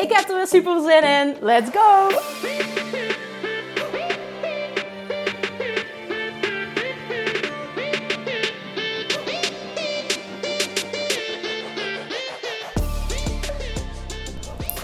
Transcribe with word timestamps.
Ik 0.00 0.12
heb 0.12 0.28
er 0.28 0.36
weer 0.36 0.46
super 0.46 0.80
zin 0.80 1.02
in. 1.02 1.36
Let's 1.40 1.70
go! 1.70 2.08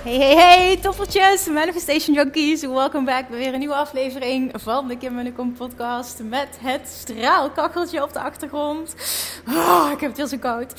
Hey, 0.02 0.16
hey, 0.16 0.36
hey, 0.36 0.76
toffertjes, 0.76 1.46
Manifestation 1.46 2.14
Junkies. 2.14 2.60
Welkom 2.60 3.04
back 3.04 3.28
bij 3.28 3.38
weer 3.38 3.52
een 3.52 3.58
nieuwe 3.58 3.74
aflevering 3.74 4.52
van 4.54 4.88
de 4.88 4.96
Kim 4.96 5.18
en 5.18 5.24
de 5.24 5.52
podcast. 5.58 6.20
Met 6.22 6.48
het 6.60 6.88
straalkacheltje 6.88 8.02
op 8.02 8.12
de 8.12 8.20
achtergrond. 8.20 8.94
Oh, 9.48 9.88
ik 9.92 10.00
heb 10.00 10.08
het 10.08 10.16
heel 10.16 10.26
zo 10.26 10.38
koud. 10.38 10.72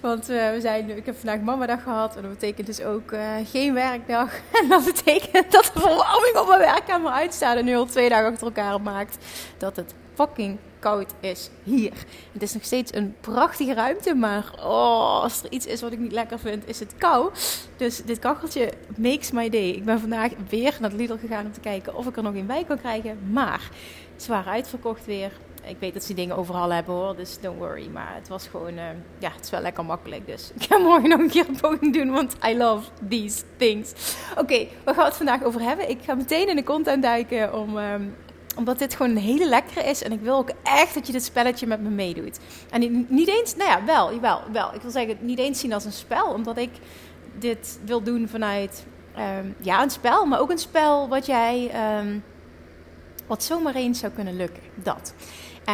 Want 0.00 0.30
uh, 0.30 0.50
we 0.50 0.60
zijn, 0.60 0.96
ik 0.96 1.06
heb 1.06 1.16
vandaag 1.16 1.40
mamadag 1.40 1.82
gehad. 1.82 2.16
En 2.16 2.22
dat 2.22 2.30
betekent 2.30 2.66
dus 2.66 2.82
ook 2.82 3.12
uh, 3.12 3.34
geen 3.44 3.74
werkdag. 3.74 4.32
En 4.62 4.68
dat 4.68 4.84
betekent 4.84 5.52
dat 5.52 5.70
de 5.74 5.80
verwarming 5.80 6.36
op 6.38 6.48
mijn 6.48 6.60
werkkamer 6.60 7.12
uitstaat. 7.12 7.56
En 7.56 7.64
nu 7.64 7.76
al 7.76 7.84
twee 7.84 8.08
dagen 8.08 8.30
achter 8.30 8.46
elkaar 8.46 8.80
maakt 8.80 9.18
dat 9.58 9.76
het 9.76 9.94
fucking 10.14 10.58
koud 10.78 11.14
is 11.20 11.50
hier. 11.62 11.92
Het 12.32 12.42
is 12.42 12.52
nog 12.52 12.64
steeds 12.64 12.94
een 12.94 13.14
prachtige 13.20 13.74
ruimte, 13.74 14.14
maar 14.14 14.52
oh, 14.56 15.22
als 15.22 15.42
er 15.42 15.52
iets 15.52 15.66
is 15.66 15.80
wat 15.80 15.92
ik 15.92 15.98
niet 15.98 16.12
lekker 16.12 16.38
vind, 16.38 16.68
is 16.68 16.80
het 16.80 16.94
kou. 16.98 17.30
Dus 17.76 18.04
dit 18.04 18.18
kacheltje 18.18 18.72
makes 18.96 19.30
my 19.30 19.48
day. 19.48 19.68
Ik 19.68 19.84
ben 19.84 20.00
vandaag 20.00 20.32
weer 20.48 20.76
naar 20.80 20.92
Lidl 20.92 21.14
gegaan 21.20 21.46
om 21.46 21.52
te 21.52 21.60
kijken 21.60 21.94
of 21.94 22.06
ik 22.06 22.16
er 22.16 22.22
nog 22.22 22.34
in 22.34 22.46
bij 22.46 22.64
kan 22.64 22.78
krijgen. 22.78 23.18
Maar 23.32 23.70
zwaar 24.16 24.46
uitverkocht 24.46 25.06
weer. 25.06 25.32
Ik 25.62 25.76
weet 25.78 25.94
dat 25.94 26.04
ze 26.04 26.14
dingen 26.14 26.36
overal 26.36 26.72
hebben 26.72 26.94
hoor, 26.94 27.16
dus 27.16 27.40
don't 27.40 27.58
worry. 27.58 27.88
Maar 27.88 28.14
het 28.14 28.28
was 28.28 28.46
gewoon, 28.46 28.72
uh, 28.72 28.84
ja, 29.18 29.30
het 29.32 29.44
is 29.44 29.50
wel 29.50 29.60
lekker 29.60 29.84
makkelijk. 29.84 30.26
Dus 30.26 30.50
ik 30.58 30.62
ga 30.62 30.78
morgen 30.78 31.08
nog 31.08 31.20
een 31.20 31.30
keer 31.30 31.48
een 31.48 31.60
poging 31.60 31.94
doen, 31.94 32.10
want 32.10 32.36
I 32.48 32.56
love 32.56 32.88
these 33.08 33.42
things. 33.56 33.92
Oké, 34.30 34.40
okay, 34.40 34.68
waar 34.84 34.94
gaan 34.94 35.02
we 35.02 35.08
het 35.08 35.18
vandaag 35.18 35.42
over 35.42 35.60
hebben? 35.60 35.90
Ik 35.90 35.98
ga 36.02 36.14
meteen 36.14 36.48
in 36.48 36.56
de 36.56 36.62
content 36.62 37.02
duiken 37.02 37.54
om, 37.54 37.76
um, 37.76 38.14
omdat 38.56 38.78
dit 38.78 38.94
gewoon 38.94 39.10
een 39.10 39.22
hele 39.22 39.48
lekkere 39.48 39.84
is. 39.84 40.02
En 40.02 40.12
ik 40.12 40.20
wil 40.20 40.36
ook 40.36 40.50
echt 40.62 40.94
dat 40.94 41.06
je 41.06 41.12
dit 41.12 41.24
spelletje 41.24 41.66
met 41.66 41.80
me 41.80 41.88
meedoet. 41.88 42.38
En 42.70 43.06
niet 43.08 43.28
eens, 43.28 43.56
nou 43.56 43.70
ja, 43.70 43.84
wel, 43.84 44.20
wel, 44.20 44.40
wel. 44.52 44.74
Ik 44.74 44.82
wil 44.82 44.90
zeggen, 44.90 45.16
niet 45.20 45.38
eens 45.38 45.60
zien 45.60 45.72
als 45.72 45.84
een 45.84 45.92
spel. 45.92 46.26
Omdat 46.26 46.58
ik 46.58 46.70
dit 47.38 47.80
wil 47.84 48.02
doen 48.02 48.28
vanuit, 48.28 48.84
um, 49.38 49.54
ja, 49.60 49.82
een 49.82 49.90
spel. 49.90 50.26
Maar 50.26 50.40
ook 50.40 50.50
een 50.50 50.58
spel 50.58 51.08
wat 51.08 51.26
jij, 51.26 51.70
um, 51.98 52.24
wat 53.26 53.42
zomaar 53.42 53.74
eens 53.74 53.98
zou 53.98 54.12
kunnen 54.12 54.36
lukken. 54.36 54.62
Dat. 54.74 55.14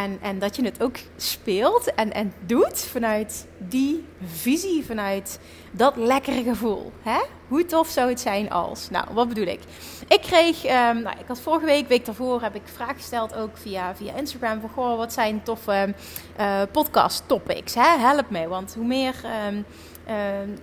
En, 0.02 0.18
en 0.20 0.38
dat 0.38 0.56
je 0.56 0.64
het 0.64 0.82
ook 0.82 0.96
speelt 1.16 1.94
en, 1.94 2.12
en 2.12 2.32
doet 2.46 2.80
vanuit 2.80 3.46
die 3.58 4.04
visie, 4.24 4.84
vanuit 4.84 5.38
dat 5.70 5.96
lekkere 5.96 6.42
gevoel. 6.42 6.92
Hè? 7.02 7.20
Hoe 7.48 7.64
tof 7.64 7.88
zou 7.88 8.08
het 8.08 8.20
zijn 8.20 8.50
als? 8.50 8.90
Nou, 8.90 9.06
wat 9.12 9.28
bedoel 9.28 9.46
ik? 9.46 9.60
Ik 10.08 10.20
kreeg, 10.20 10.64
um, 10.64 11.02
nou, 11.02 11.18
ik 11.18 11.26
had 11.26 11.40
vorige 11.40 11.66
week, 11.66 11.88
week 11.88 12.04
daarvoor, 12.04 12.42
heb 12.42 12.54
ik 12.54 12.62
vragen 12.64 12.94
gesteld 12.94 13.34
ook 13.34 13.56
via, 13.56 13.96
via 13.96 14.14
Instagram. 14.14 14.60
Van, 14.60 14.70
goh, 14.70 14.96
wat 14.96 15.12
zijn 15.12 15.42
toffe 15.42 15.94
uh, 16.40 16.62
podcast 16.72 17.22
topics? 17.26 17.74
Hè? 17.74 17.98
Help 17.98 18.30
me, 18.30 18.48
want 18.48 18.74
hoe 18.74 18.86
meer... 18.86 19.14
Um, 19.48 19.64
uh, 20.08 20.14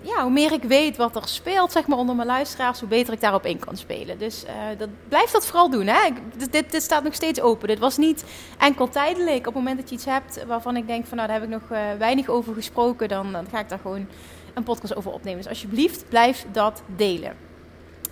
ja, 0.02 0.22
hoe 0.22 0.32
meer 0.32 0.52
ik 0.52 0.64
weet 0.64 0.98
wat 0.98 1.16
er 1.16 1.28
speelt 1.28 1.72
zeg 1.72 1.88
maar, 1.88 1.98
onder 1.98 2.16
mijn 2.16 2.28
luisteraars, 2.28 2.80
hoe 2.80 2.90
beter 2.90 3.14
ik 3.14 3.22
daarop 3.22 3.46
in 3.46 3.60
kan 3.60 3.78
spelen. 3.78 4.18
Dus 4.18 4.44
uh, 4.44 4.52
dat, 4.78 4.90
blijf 5.08 5.32
dat 5.32 5.46
vooral 5.46 5.70
doen. 5.70 5.88
Hè? 5.88 6.10
Dit, 6.50 6.72
dit, 6.72 6.84
staat 6.84 7.04
nog 7.04 7.14
steeds 7.14 7.42
open. 7.42 7.68
Dit 7.68 7.80
was 7.80 7.98
niet 7.98 8.24
enkel 8.58 8.90
tijdelijk. 8.90 9.38
Op 9.38 9.46
het 9.46 9.54
moment 9.54 9.78
dat 9.78 9.90
je 9.90 9.96
iets 9.96 10.06
hebt 10.06 10.46
waarvan 10.48 10.76
ik 10.78 10.88
denk 10.88 11.06
van 11.06 11.18
nou, 11.18 11.30
daar 11.30 11.40
heb 11.40 11.50
ik 11.50 11.60
nog 11.60 11.70
uh, 11.72 11.78
weinig 11.98 12.28
over 12.28 12.54
gesproken, 12.54 13.08
dan, 13.08 13.32
dan 13.32 13.46
ga 13.52 13.60
ik 13.60 13.70
daar 13.70 13.80
gewoon 13.80 14.08
een 14.54 14.64
podcast 14.64 14.96
over 14.96 15.12
opnemen. 15.12 15.42
Dus 15.42 15.50
alsjeblieft, 15.50 16.10
blijf 16.10 16.46
dat 16.52 16.84
delen. 16.96 17.52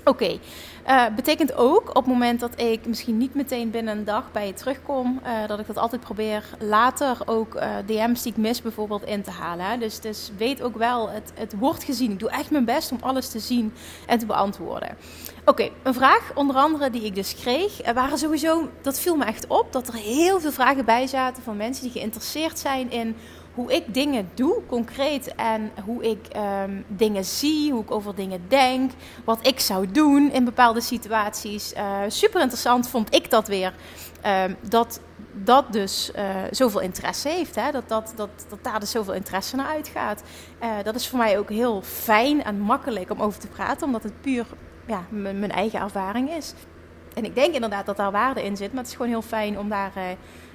Oké, 0.04 0.24
okay. 0.24 1.10
uh, 1.10 1.16
betekent 1.16 1.54
ook 1.54 1.90
op 1.90 1.96
het 1.96 2.06
moment 2.06 2.40
dat 2.40 2.60
ik 2.60 2.86
misschien 2.86 3.18
niet 3.18 3.34
meteen 3.34 3.70
binnen 3.70 3.98
een 3.98 4.04
dag 4.04 4.32
bij 4.32 4.48
je 4.48 4.54
terugkom, 4.54 5.22
uh, 5.24 5.48
dat 5.48 5.60
ik 5.60 5.68
dat 5.68 5.78
altijd 5.78 6.02
probeer 6.02 6.44
later 6.60 7.18
ook 7.26 7.56
uh, 7.56 7.76
DM's 7.86 8.22
die 8.22 8.32
ik 8.32 8.38
mis 8.38 8.62
bijvoorbeeld 8.62 9.06
in 9.06 9.22
te 9.22 9.32
halen. 9.32 9.80
Dus, 9.80 10.00
dus 10.00 10.32
weet 10.38 10.62
ook 10.62 10.78
wel, 10.78 11.10
het, 11.10 11.32
het 11.36 11.58
wordt 11.58 11.84
gezien. 11.84 12.12
Ik 12.12 12.20
doe 12.20 12.30
echt 12.30 12.52
mijn 12.52 12.66
best 12.66 12.92
om 12.92 12.98
alles 13.02 13.30
te 13.30 13.40
zien 13.40 13.74
en 14.08 14.20
te 14.20 14.26
beantwoorden. 14.26 14.98
Oké, 15.46 15.70
een 15.84 15.94
vraag 15.94 16.32
onder 16.36 16.56
andere 16.56 16.90
die 16.90 17.04
ik 17.04 17.16
dus 17.16 17.36
kreeg, 17.36 17.94
waren 17.94 18.18
sowieso, 18.18 18.70
dat 18.82 19.00
viel 19.00 19.16
me 19.16 19.26
echt 19.26 19.48
op, 19.48 19.74
dat 19.74 19.88
er 19.88 19.94
heel 19.94 20.40
veel 20.40 20.52
vragen 20.52 20.86
bij 20.86 21.08
zaten 21.08 21.44
van 21.44 21.58
mensen 21.58 21.84
die 21.84 21.92
geïnteresseerd 21.92 22.60
zijn 22.60 22.92
in 22.92 23.16
hoe 23.54 23.74
ik 23.74 23.94
dingen 23.94 24.30
doe, 24.34 24.62
concreet. 24.68 25.36
En 25.36 25.72
hoe 25.86 26.04
ik 26.04 26.28
um, 26.66 26.86
dingen 26.88 27.26
zie, 27.26 27.72
hoe 27.72 27.82
ik 27.82 27.92
over 27.92 28.16
dingen 28.16 28.42
denk. 28.48 28.92
Wat 29.26 29.48
ik 29.48 29.60
zou 29.60 29.92
doen 29.92 30.32
in 30.32 30.46
bepaalde 30.46 30.82
situaties. 30.82 31.74
Uh, 31.74 31.98
super 32.08 32.42
interessant 32.42 32.90
vond 32.90 33.16
ik 33.16 33.30
dat 33.30 33.48
weer. 33.48 33.74
Um, 34.26 34.56
dat 34.62 35.00
dat 35.34 35.74
dus 35.74 36.12
uh, 36.16 36.36
zoveel 36.52 36.80
interesse 36.80 37.30
heeft. 37.30 37.56
Hè? 37.56 37.72
Dat, 37.72 37.90
dat, 37.90 38.14
dat, 38.16 38.30
dat 38.50 38.64
daar 38.64 38.80
dus 38.80 38.92
zoveel 38.92 39.14
interesse 39.14 39.56
naar 39.56 39.68
uitgaat. 39.68 40.24
Uh, 40.64 40.70
dat 40.84 40.96
is 40.96 41.08
voor 41.08 41.20
mij 41.20 41.38
ook 41.38 41.50
heel 41.50 41.82
fijn 41.82 42.44
en 42.44 42.60
makkelijk 42.60 43.12
om 43.12 43.22
over 43.22 43.40
te 43.40 43.48
praten. 43.48 43.86
Omdat 43.86 44.04
het 44.04 44.22
puur 44.22 44.46
ja, 44.88 45.06
mijn 45.10 45.52
eigen 45.52 45.80
ervaring 45.80 46.32
is. 46.32 46.54
En 47.14 47.26
ik 47.26 47.36
denk 47.36 47.54
inderdaad 47.54 47.86
dat 47.86 47.98
daar 47.98 48.12
waarde 48.12 48.44
in 48.44 48.58
zit. 48.58 48.70
Maar 48.70 48.82
het 48.82 48.88
is 48.92 48.96
gewoon 48.96 49.12
heel 49.12 49.22
fijn 49.22 49.60
om 49.60 49.70
daar 49.70 49.92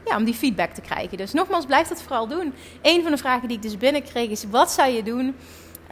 ja, 0.07 0.17
om 0.17 0.25
die 0.25 0.35
feedback 0.35 0.71
te 0.71 0.81
krijgen. 0.81 1.17
Dus 1.17 1.33
nogmaals, 1.33 1.67
blijf 1.67 1.89
dat 1.89 2.03
vooral 2.03 2.29
doen. 2.29 2.55
Een 2.83 3.03
van 3.03 3.11
de 3.11 3.19
vragen 3.19 3.49
die 3.49 3.57
ik 3.57 3.63
dus 3.63 3.77
binnenkreeg 3.77 4.31
is: 4.31 4.45
wat 4.51 4.71
zou 4.71 4.91
je 4.91 5.03
doen 5.03 5.37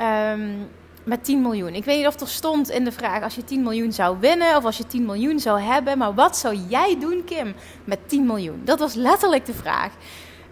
um, 0.00 0.68
met 1.04 1.24
10 1.24 1.42
miljoen? 1.42 1.74
Ik 1.74 1.84
weet 1.84 1.98
niet 1.98 2.06
of 2.06 2.20
er 2.20 2.28
stond 2.28 2.70
in 2.70 2.84
de 2.84 2.92
vraag 2.92 3.22
als 3.22 3.34
je 3.34 3.44
10 3.44 3.62
miljoen 3.62 3.92
zou 3.92 4.16
winnen 4.20 4.56
of 4.56 4.64
als 4.64 4.76
je 4.76 4.86
10 4.86 5.04
miljoen 5.04 5.40
zou 5.40 5.60
hebben, 5.60 5.98
maar 5.98 6.14
wat 6.14 6.36
zou 6.36 6.56
jij 6.68 6.96
doen, 6.98 7.24
Kim, 7.24 7.54
met 7.84 7.98
10 8.06 8.26
miljoen? 8.26 8.60
Dat 8.64 8.78
was 8.78 8.94
letterlijk 8.94 9.46
de 9.46 9.54
vraag. 9.54 9.92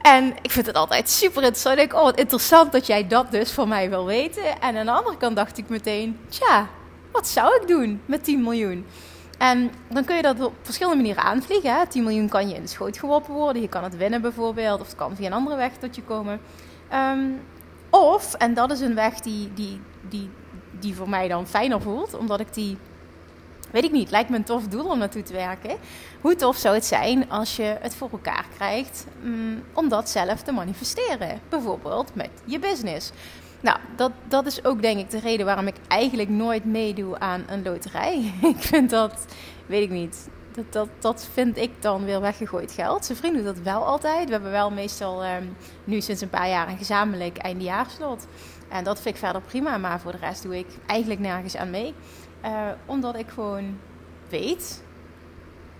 En 0.02 0.34
ik 0.42 0.50
vind 0.50 0.66
het 0.66 0.76
altijd 0.76 1.10
super 1.10 1.42
interessant. 1.42 1.78
Ik, 1.78 1.94
oh, 1.94 2.02
wat 2.02 2.18
interessant 2.18 2.72
dat 2.72 2.86
jij 2.86 3.06
dat 3.06 3.30
dus 3.30 3.50
van 3.50 3.68
mij 3.68 3.90
wil 3.90 4.04
weten. 4.04 4.60
En 4.60 4.76
aan 4.76 4.86
de 4.86 4.92
andere 4.92 5.16
kant 5.16 5.36
dacht 5.36 5.58
ik 5.58 5.68
meteen: 5.68 6.18
tja, 6.28 6.68
wat 7.12 7.28
zou 7.28 7.56
ik 7.60 7.68
doen 7.68 8.00
met 8.06 8.24
10 8.24 8.42
miljoen? 8.42 8.86
En 9.42 9.70
dan 9.88 10.04
kun 10.04 10.16
je 10.16 10.22
dat 10.22 10.40
op 10.40 10.52
verschillende 10.62 10.96
manieren 10.96 11.22
aanvliegen. 11.22 11.74
Hè. 11.74 11.86
10 11.86 12.02
miljoen 12.02 12.28
kan 12.28 12.48
je 12.48 12.54
in 12.54 12.62
de 12.62 12.68
schoot 12.68 12.98
geworpen 12.98 13.34
worden. 13.34 13.62
Je 13.62 13.68
kan 13.68 13.84
het 13.84 13.96
winnen 13.96 14.20
bijvoorbeeld. 14.20 14.80
Of 14.80 14.86
het 14.86 14.96
kan 14.96 15.16
via 15.16 15.26
een 15.26 15.32
andere 15.32 15.56
weg 15.56 15.72
tot 15.76 15.96
je 15.96 16.02
komen. 16.02 16.40
Um, 16.94 17.40
of, 17.90 18.34
en 18.34 18.54
dat 18.54 18.70
is 18.70 18.80
een 18.80 18.94
weg 18.94 19.20
die, 19.20 19.52
die, 19.54 19.80
die, 20.08 20.30
die 20.80 20.94
voor 20.94 21.08
mij 21.08 21.28
dan 21.28 21.46
fijner 21.46 21.80
voelt. 21.80 22.14
Omdat 22.14 22.40
ik 22.40 22.54
die, 22.54 22.78
weet 23.70 23.84
ik 23.84 23.92
niet, 23.92 24.10
lijkt 24.10 24.30
me 24.30 24.36
een 24.36 24.44
tof 24.44 24.68
doel 24.68 24.84
om 24.84 24.98
naartoe 24.98 25.22
te 25.22 25.32
werken. 25.32 25.76
Hoe 26.20 26.36
tof 26.36 26.56
zou 26.56 26.74
het 26.74 26.84
zijn 26.84 27.30
als 27.30 27.56
je 27.56 27.76
het 27.80 27.94
voor 27.94 28.10
elkaar 28.12 28.46
krijgt 28.54 29.06
um, 29.24 29.64
om 29.72 29.88
dat 29.88 30.10
zelf 30.10 30.42
te 30.42 30.52
manifesteren. 30.52 31.40
Bijvoorbeeld 31.48 32.14
met 32.14 32.30
je 32.44 32.58
business. 32.58 33.10
Nou, 33.62 33.78
dat, 33.96 34.12
dat 34.28 34.46
is 34.46 34.64
ook 34.64 34.82
denk 34.82 34.98
ik 34.98 35.10
de 35.10 35.20
reden 35.20 35.46
waarom 35.46 35.66
ik 35.66 35.76
eigenlijk 35.88 36.28
nooit 36.28 36.64
meedoe 36.64 37.18
aan 37.18 37.44
een 37.48 37.62
loterij. 37.62 38.32
ik 38.56 38.58
vind 38.58 38.90
dat, 38.90 39.26
weet 39.66 39.82
ik 39.82 39.90
niet, 39.90 40.28
dat, 40.52 40.72
dat, 40.72 40.88
dat 40.98 41.28
vind 41.32 41.56
ik 41.56 41.70
dan 41.80 42.04
weer 42.04 42.20
weggegooid 42.20 42.72
geld. 42.72 43.04
Zijn 43.04 43.18
vriend 43.18 43.34
doet 43.34 43.44
dat 43.44 43.58
wel 43.58 43.86
altijd. 43.86 44.26
We 44.26 44.32
hebben 44.32 44.50
wel 44.50 44.70
meestal 44.70 45.24
um, 45.24 45.56
nu 45.84 46.00
sinds 46.00 46.20
een 46.20 46.30
paar 46.30 46.48
jaar 46.48 46.68
een 46.68 46.76
gezamenlijk 46.76 47.36
eindejaarslot. 47.38 48.26
En 48.68 48.84
dat 48.84 49.00
vind 49.00 49.14
ik 49.14 49.20
verder 49.20 49.42
prima, 49.42 49.78
maar 49.78 50.00
voor 50.00 50.12
de 50.12 50.18
rest 50.18 50.42
doe 50.42 50.58
ik 50.58 50.66
eigenlijk 50.86 51.20
nergens 51.20 51.56
aan 51.56 51.70
mee. 51.70 51.94
Uh, 52.44 52.68
omdat 52.86 53.16
ik 53.16 53.28
gewoon 53.28 53.78
weet 54.28 54.82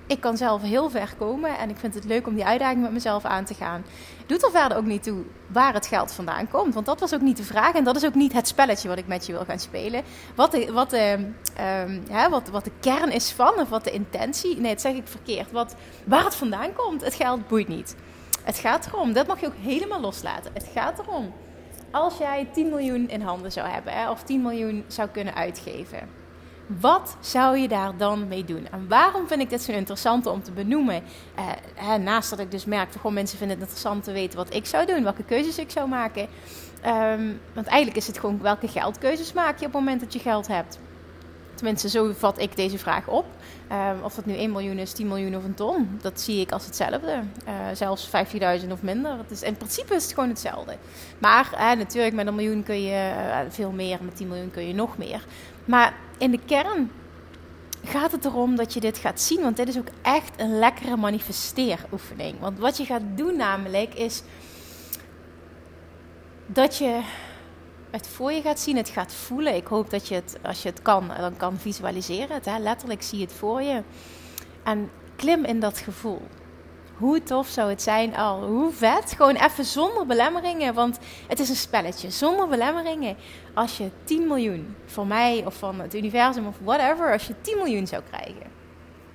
ik 0.07 0.21
kan 0.21 0.37
zelf 0.37 0.63
heel 0.63 0.91
ver 0.91 1.15
komen 1.19 1.59
en 1.59 1.71
ik 1.71 1.77
vind 1.77 1.95
het 1.95 2.05
leuk 2.05 2.27
om 2.27 2.35
die 2.35 2.45
uitdaging 2.45 2.83
met 2.83 2.93
mezelf 2.93 3.25
aan 3.25 3.45
te 3.45 3.55
gaan. 3.55 3.85
Doet 4.27 4.45
er 4.45 4.51
verder 4.51 4.79
ook 4.79 4.85
niet 4.85 5.03
toe 5.03 5.23
waar 5.47 5.75
het 5.75 5.87
geld 5.87 6.13
vandaan 6.13 6.49
komt, 6.49 6.75
want 6.75 6.87
dat 6.87 7.01
was 7.01 7.15
ook 7.15 7.21
niet 7.21 7.37
de 7.37 7.45
vraag 7.45 7.75
en 7.75 7.85
dat 7.85 7.97
is 7.97 8.05
ook 8.05 8.15
niet 8.15 8.33
het 8.33 8.49
spelletje 8.49 8.89
wat 8.89 8.99
ik 8.99 9.07
met 9.07 9.27
je 9.27 9.33
wil 9.33 9.45
gaan 9.45 9.59
spelen. 9.59 10.03
Wat 10.35 10.51
de, 10.53 10.73
wat 10.73 10.91
hè, 12.11 12.29
wat, 12.29 12.49
wat 12.49 12.65
de 12.65 12.73
kern 12.81 13.13
is 13.13 13.31
van 13.31 13.55
of 13.55 13.69
wat 13.69 13.85
de 13.85 13.91
intentie, 13.91 14.57
nee, 14.57 14.73
dat 14.73 14.81
zeg 14.81 14.95
ik 14.95 15.07
verkeerd. 15.09 15.53
Wat, 15.53 15.75
waar 16.05 16.25
het 16.25 16.35
vandaan 16.35 16.73
komt, 16.73 17.05
het 17.05 17.15
geld 17.15 17.49
boeit 17.49 17.69
niet. 17.69 17.97
Het 18.45 18.59
gaat 18.59 18.87
erom, 18.87 19.13
dat 19.13 19.27
mag 19.27 19.41
je 19.41 19.47
ook 19.47 19.57
helemaal 19.61 20.01
loslaten. 20.01 20.53
Het 20.55 20.69
gaat 20.75 20.99
erom, 20.99 21.33
als 21.91 22.19
jij 22.19 22.49
10 22.53 22.69
miljoen 22.69 23.09
in 23.09 23.21
handen 23.21 23.53
zou 23.53 23.69
hebben 23.69 23.93
hè, 23.93 24.11
of 24.11 24.23
10 24.23 24.43
miljoen 24.43 24.85
zou 24.87 25.09
kunnen 25.09 25.35
uitgeven 25.35 26.22
Wat 26.67 27.17
zou 27.21 27.59
je 27.59 27.69
daar 27.69 27.97
dan 27.97 28.29
mee 28.29 28.45
doen? 28.45 28.67
En 28.71 28.89
waarom 28.89 29.27
vind 29.27 29.41
ik 29.41 29.51
dit 29.51 29.63
zo 29.63 29.73
interessant 29.73 30.27
om 30.27 30.43
te 30.43 30.53
benoemen? 30.53 31.03
Uh, 31.79 31.95
naast 31.95 32.31
dat 32.31 32.39
ik 32.39 32.51
dus 32.51 32.65
merk, 32.65 32.93
gewoon 32.93 33.15
mensen 33.15 33.39
vinden 33.39 33.57
het 33.57 33.67
interessant 33.67 34.05
te 34.05 34.13
weten 34.13 34.39
wat 34.39 34.55
ik 34.55 34.67
zou 34.67 34.87
doen, 34.87 35.03
welke 35.03 35.25
keuzes 35.25 35.59
ik 35.59 35.71
zou 35.71 35.89
maken. 35.89 36.29
Um, 36.87 37.41
want 37.55 37.67
eigenlijk 37.67 37.97
is 37.97 38.07
het 38.07 38.19
gewoon 38.19 38.43
welke 38.43 38.69
geldkeuzes 38.69 39.33
maak 39.33 39.59
je 39.59 39.67
op 39.67 39.73
het 39.73 39.81
moment 39.81 40.01
dat 40.01 40.13
je 40.13 40.19
geld 40.19 40.47
hebt. 40.47 40.79
Tenminste, 41.55 41.89
zo 41.89 42.13
vat 42.13 42.39
ik 42.39 42.57
deze 42.57 42.79
vraag 42.79 43.07
op. 43.09 43.25
Um, 43.73 44.03
of 44.03 44.15
dat 44.15 44.27
nu 44.27 44.35
1 44.35 44.53
miljoen 44.53 44.79
is, 44.79 44.93
10 44.93 45.09
miljoen 45.09 45.37
of 45.37 45.45
een 45.45 45.55
ton, 45.55 45.99
dat 46.01 46.21
zie 46.21 46.41
ik 46.41 46.53
als 46.53 46.67
hetzelfde. 46.67 47.21
Uh, 47.49 47.55
zelfs 47.73 48.11
15.000 48.63 48.71
of 48.71 48.83
minder. 48.83 49.19
Het 49.19 49.31
is, 49.31 49.43
in 49.43 49.57
principe 49.57 49.95
is 49.95 50.03
het 50.03 50.15
gewoon 50.15 50.29
hetzelfde. 50.29 50.77
Maar 51.19 51.51
uh, 51.55 51.73
natuurlijk, 51.73 52.15
met 52.15 52.27
een 52.27 52.35
miljoen 52.35 52.63
kun 52.63 52.83
je 52.83 53.13
uh, 53.17 53.39
veel 53.49 53.71
meer, 53.71 53.99
met 54.01 54.17
10 54.17 54.29
miljoen 54.29 54.51
kun 54.51 54.67
je 54.67 54.75
nog 54.75 54.99
meer. 54.99 55.25
Maar 55.65 55.95
in 56.19 56.31
de 56.31 56.41
kern 56.47 56.91
gaat 57.85 58.13
het 58.13 58.25
erom 58.25 58.57
dat 58.57 58.75
je 58.75 58.81
dit 58.81 58.99
gaat 58.99 59.21
zien. 59.21 59.41
Want 59.43 59.57
dit 59.57 59.69
is 59.69 59.79
ook 59.79 59.89
echt 60.03 60.41
een 60.41 60.59
lekkere 60.59 60.97
manifesteeroefening. 60.97 62.41
Want 62.41 62.59
wat 62.59 62.77
je 62.77 62.85
gaat 62.85 63.03
doen 63.15 63.37
namelijk 63.37 63.95
is 63.95 64.23
dat 66.47 66.77
je 66.79 67.01
het 67.91 68.09
voor 68.09 68.33
je 68.33 68.43
gaat 68.43 68.61
zien, 68.61 68.77
het 68.77 68.89
gaat 68.89 69.13
voelen. 69.13 69.55
Ik 69.55 69.67
hoop 69.67 69.91
dat 69.91 70.09
je 70.09 70.15
het, 70.15 70.39
als 70.43 70.63
je 70.63 70.69
het 70.69 70.83
kan, 70.83 71.11
dan 71.19 71.37
kan 71.37 71.59
visualiseren. 71.59 72.35
Het, 72.35 72.45
hè? 72.45 72.59
Letterlijk 72.59 73.03
zie 73.03 73.19
je 73.19 73.25
het 73.25 73.35
voor 73.35 73.63
je. 73.63 73.83
En 74.63 74.91
klim 75.17 75.45
in 75.45 75.61
dat 75.61 75.79
gevoel. 75.79 76.23
Hoe 76.97 77.23
tof 77.23 77.49
zou 77.49 77.71
het 77.71 77.83
zijn 77.83 78.17
al? 78.17 78.43
Hoe 78.47 78.73
vet? 78.73 79.13
Gewoon 79.17 79.35
even 79.35 79.65
zonder 79.65 80.07
belemmeringen. 80.07 80.75
Want 80.75 80.99
het 81.29 81.41
is 81.41 81.49
een 81.49 81.57
spelletje. 81.57 82.11
Zonder 82.11 82.49
belemmeringen. 82.49 83.17
Als 83.55 83.77
je 83.77 83.91
10 84.05 84.27
miljoen 84.27 84.77
van 84.87 85.07
mij 85.07 85.43
of 85.47 85.55
van 85.55 85.81
het 85.81 85.95
universum 85.95 86.47
of 86.47 86.57
whatever. 86.63 87.13
Als 87.13 87.27
je 87.27 87.35
10 87.41 87.57
miljoen 87.57 87.87
zou 87.87 88.03
krijgen. 88.11 88.51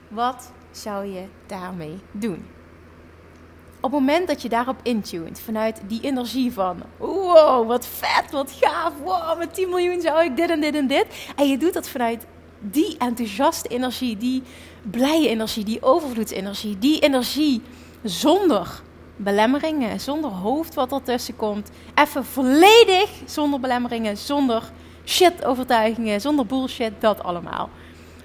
Wat 0.07 0.51
zou 0.71 1.05
je 1.05 1.23
daarmee 1.45 1.99
doen? 2.11 2.45
op 3.87 3.91
het 3.91 4.01
moment 4.01 4.27
dat 4.27 4.41
je 4.41 4.49
daarop 4.49 4.79
intuned, 4.83 5.39
vanuit 5.39 5.81
die 5.87 6.01
energie 6.01 6.53
van 6.53 6.81
wow, 6.97 7.67
wat 7.67 7.87
vet, 7.87 8.31
wat 8.31 8.51
gaaf, 8.59 8.93
wow, 9.03 9.37
met 9.37 9.53
10 9.53 9.69
miljoen 9.69 10.01
zou 10.01 10.23
ik 10.23 10.35
dit 10.35 10.49
en 10.49 10.61
dit 10.61 10.75
en 10.75 10.87
dit. 10.87 11.05
En 11.35 11.47
je 11.47 11.57
doet 11.57 11.73
dat 11.73 11.89
vanuit 11.89 12.25
die 12.59 12.97
enthousiaste 12.97 13.67
energie, 13.67 14.17
die 14.17 14.43
blije 14.91 15.29
energie, 15.29 15.63
die 15.63 15.83
overvloedsenergie, 15.83 16.79
die 16.79 16.99
energie 16.99 17.61
zonder 18.03 18.81
belemmeringen, 19.15 19.99
zonder 19.99 20.29
hoofd 20.29 20.73
wat 20.73 20.91
ertussen 20.91 21.35
komt. 21.35 21.69
Even 21.95 22.25
volledig 22.25 23.09
zonder 23.25 23.59
belemmeringen, 23.59 24.17
zonder 24.17 24.71
shit 25.05 25.45
overtuigingen, 25.45 26.21
zonder 26.21 26.45
bullshit, 26.45 26.93
dat 26.99 27.23
allemaal 27.23 27.69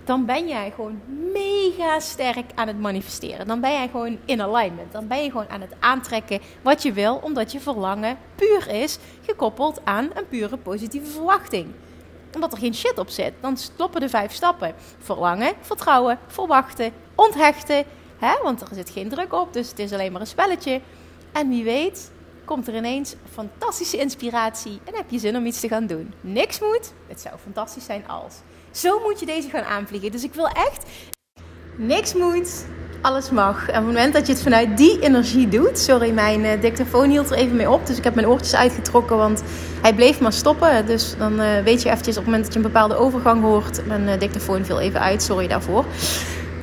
dan 0.04 0.24
ben 0.26 0.48
jij 0.48 0.72
gewoon 0.74 1.00
mega 1.32 2.00
sterk 2.00 2.50
aan 2.54 2.66
het 2.66 2.80
manifesteren. 2.80 3.46
Dan 3.46 3.60
ben 3.60 3.72
jij 3.72 3.88
gewoon 3.88 4.18
in 4.24 4.42
alignment. 4.42 4.92
Dan 4.92 5.06
ben 5.06 5.22
je 5.22 5.30
gewoon 5.30 5.48
aan 5.48 5.60
het 5.60 5.74
aantrekken 5.80 6.40
wat 6.62 6.82
je 6.82 6.92
wil, 6.92 7.20
omdat 7.22 7.52
je 7.52 7.60
verlangen 7.60 8.18
puur 8.34 8.68
is 8.68 8.98
gekoppeld 9.22 9.80
aan 9.84 10.10
een 10.14 10.28
pure 10.28 10.56
positieve 10.56 11.10
verwachting. 11.10 11.66
Omdat 12.34 12.52
er 12.52 12.58
geen 12.58 12.74
shit 12.74 12.98
op 12.98 13.08
zit. 13.08 13.32
Dan 13.40 13.56
stoppen 13.56 14.00
de 14.00 14.08
vijf 14.08 14.32
stappen: 14.32 14.74
verlangen, 14.98 15.52
vertrouwen, 15.60 16.18
verwachten, 16.26 16.92
onthechten. 17.14 17.84
Hè? 18.18 18.42
Want 18.42 18.60
er 18.60 18.68
zit 18.72 18.90
geen 18.90 19.08
druk 19.08 19.32
op, 19.32 19.52
dus 19.52 19.68
het 19.68 19.78
is 19.78 19.92
alleen 19.92 20.12
maar 20.12 20.20
een 20.20 20.26
spelletje. 20.26 20.80
En 21.32 21.48
wie 21.48 21.64
weet, 21.64 22.10
komt 22.44 22.68
er 22.68 22.74
ineens 22.74 23.14
fantastische 23.32 23.96
inspiratie 23.96 24.80
en 24.84 24.94
heb 24.94 25.10
je 25.10 25.18
zin 25.18 25.36
om 25.36 25.46
iets 25.46 25.60
te 25.60 25.68
gaan 25.68 25.86
doen. 25.86 26.14
Niks 26.20 26.60
moet, 26.60 26.92
het 27.06 27.20
zou 27.20 27.34
fantastisch 27.42 27.84
zijn 27.84 28.08
als. 28.08 28.34
Zo 28.70 29.00
moet 29.00 29.20
je 29.20 29.26
deze 29.26 29.48
gaan 29.48 29.64
aanvliegen. 29.64 30.12
Dus 30.12 30.24
ik 30.24 30.34
wil 30.34 30.48
echt 30.48 30.84
niks 31.76 32.14
moet, 32.14 32.64
alles 33.02 33.30
mag. 33.30 33.68
En 33.68 33.68
op 33.68 33.74
het 33.74 33.84
moment 33.84 34.12
dat 34.12 34.26
je 34.26 34.32
het 34.32 34.42
vanuit 34.42 34.76
die 34.76 34.98
energie 35.00 35.48
doet. 35.48 35.78
Sorry, 35.78 36.10
mijn 36.10 36.40
uh, 36.40 36.50
dictafoon 36.60 37.10
hield 37.10 37.30
er 37.30 37.36
even 37.36 37.56
mee 37.56 37.70
op. 37.70 37.86
Dus 37.86 37.96
ik 37.96 38.04
heb 38.04 38.14
mijn 38.14 38.28
oortjes 38.28 38.54
uitgetrokken, 38.54 39.16
want 39.16 39.42
hij 39.82 39.94
bleef 39.94 40.20
maar 40.20 40.32
stoppen. 40.32 40.86
Dus 40.86 41.14
dan 41.18 41.40
uh, 41.40 41.46
weet 41.64 41.82
je 41.82 41.90
eventjes 41.90 42.16
op 42.16 42.22
het 42.22 42.24
moment 42.24 42.44
dat 42.44 42.52
je 42.52 42.58
een 42.58 42.72
bepaalde 42.72 42.96
overgang 42.96 43.42
hoort. 43.42 43.86
Mijn 43.86 44.02
uh, 44.02 44.18
dictafoon 44.18 44.64
viel 44.64 44.80
even 44.80 45.00
uit, 45.00 45.22
sorry 45.22 45.46
daarvoor. 45.46 45.84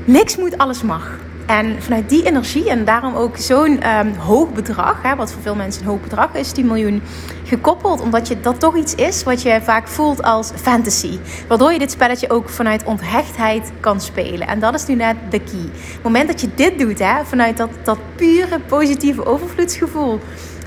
Niks 0.05 0.37
moet, 0.37 0.57
alles 0.57 0.81
mag. 0.81 1.28
En 1.49 1.81
vanuit 1.81 2.09
die 2.09 2.25
energie 2.25 2.69
en 2.69 2.85
daarom 2.85 3.15
ook 3.15 3.37
zo'n 3.37 3.97
um, 3.97 4.13
hoog 4.13 4.53
bedrag, 4.53 5.01
hè, 5.01 5.15
wat 5.15 5.31
voor 5.31 5.41
veel 5.41 5.55
mensen 5.55 5.81
een 5.81 5.87
hoog 5.87 6.01
bedrag 6.01 6.33
is, 6.33 6.51
10 6.51 6.65
miljoen, 6.65 7.01
gekoppeld. 7.43 8.01
Omdat 8.01 8.27
je 8.27 8.39
dat 8.39 8.59
toch 8.59 8.75
iets 8.75 8.95
is 8.95 9.23
wat 9.23 9.41
je 9.41 9.59
vaak 9.61 9.87
voelt 9.87 10.23
als 10.23 10.51
fantasy. 10.55 11.19
Waardoor 11.47 11.71
je 11.71 11.79
dit 11.79 11.91
spelletje 11.91 12.29
ook 12.29 12.49
vanuit 12.49 12.83
onthechtheid 12.83 13.71
kan 13.79 14.01
spelen. 14.01 14.47
En 14.47 14.59
dat 14.59 14.73
is 14.73 14.85
nu 14.85 14.95
net 14.95 15.15
de 15.29 15.39
key. 15.39 15.63
Op 15.63 15.93
het 15.93 16.03
moment 16.03 16.27
dat 16.27 16.41
je 16.41 16.49
dit 16.55 16.79
doet, 16.79 16.99
hè, 16.99 17.25
vanuit 17.25 17.57
dat, 17.57 17.69
dat 17.83 17.97
pure 18.15 18.59
positieve 18.59 19.25
overvloedsgevoel 19.25 20.19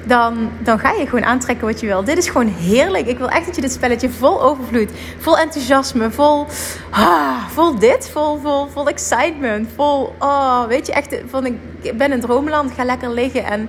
dan, 0.04 0.50
dan 0.58 0.78
ga 0.78 0.92
je 0.92 1.06
gewoon 1.06 1.24
aantrekken 1.24 1.66
wat 1.66 1.80
je 1.80 1.86
wil. 1.86 2.04
Dit 2.04 2.18
is 2.18 2.28
gewoon 2.28 2.46
heerlijk. 2.46 3.06
Ik 3.06 3.18
wil 3.18 3.28
echt 3.28 3.46
dat 3.46 3.54
je 3.54 3.60
dit 3.60 3.72
spelletje 3.72 4.10
vol 4.10 4.42
overvloed, 4.42 4.90
vol 5.18 5.38
enthousiasme, 5.38 6.10
vol, 6.10 6.46
ah, 6.90 7.46
vol 7.48 7.78
dit, 7.78 8.10
vol, 8.12 8.38
vol, 8.38 8.66
vol 8.66 8.88
excitement, 8.88 9.68
vol, 9.74 10.14
oh, 10.18 10.66
weet 10.66 10.86
je, 10.86 10.92
echt, 10.92 11.16
van 11.26 11.46
ik 11.46 11.56
ben 11.96 12.12
in 12.12 12.20
droomland, 12.20 12.72
ga 12.72 12.84
lekker 12.84 13.10
liggen 13.10 13.44
en 13.44 13.68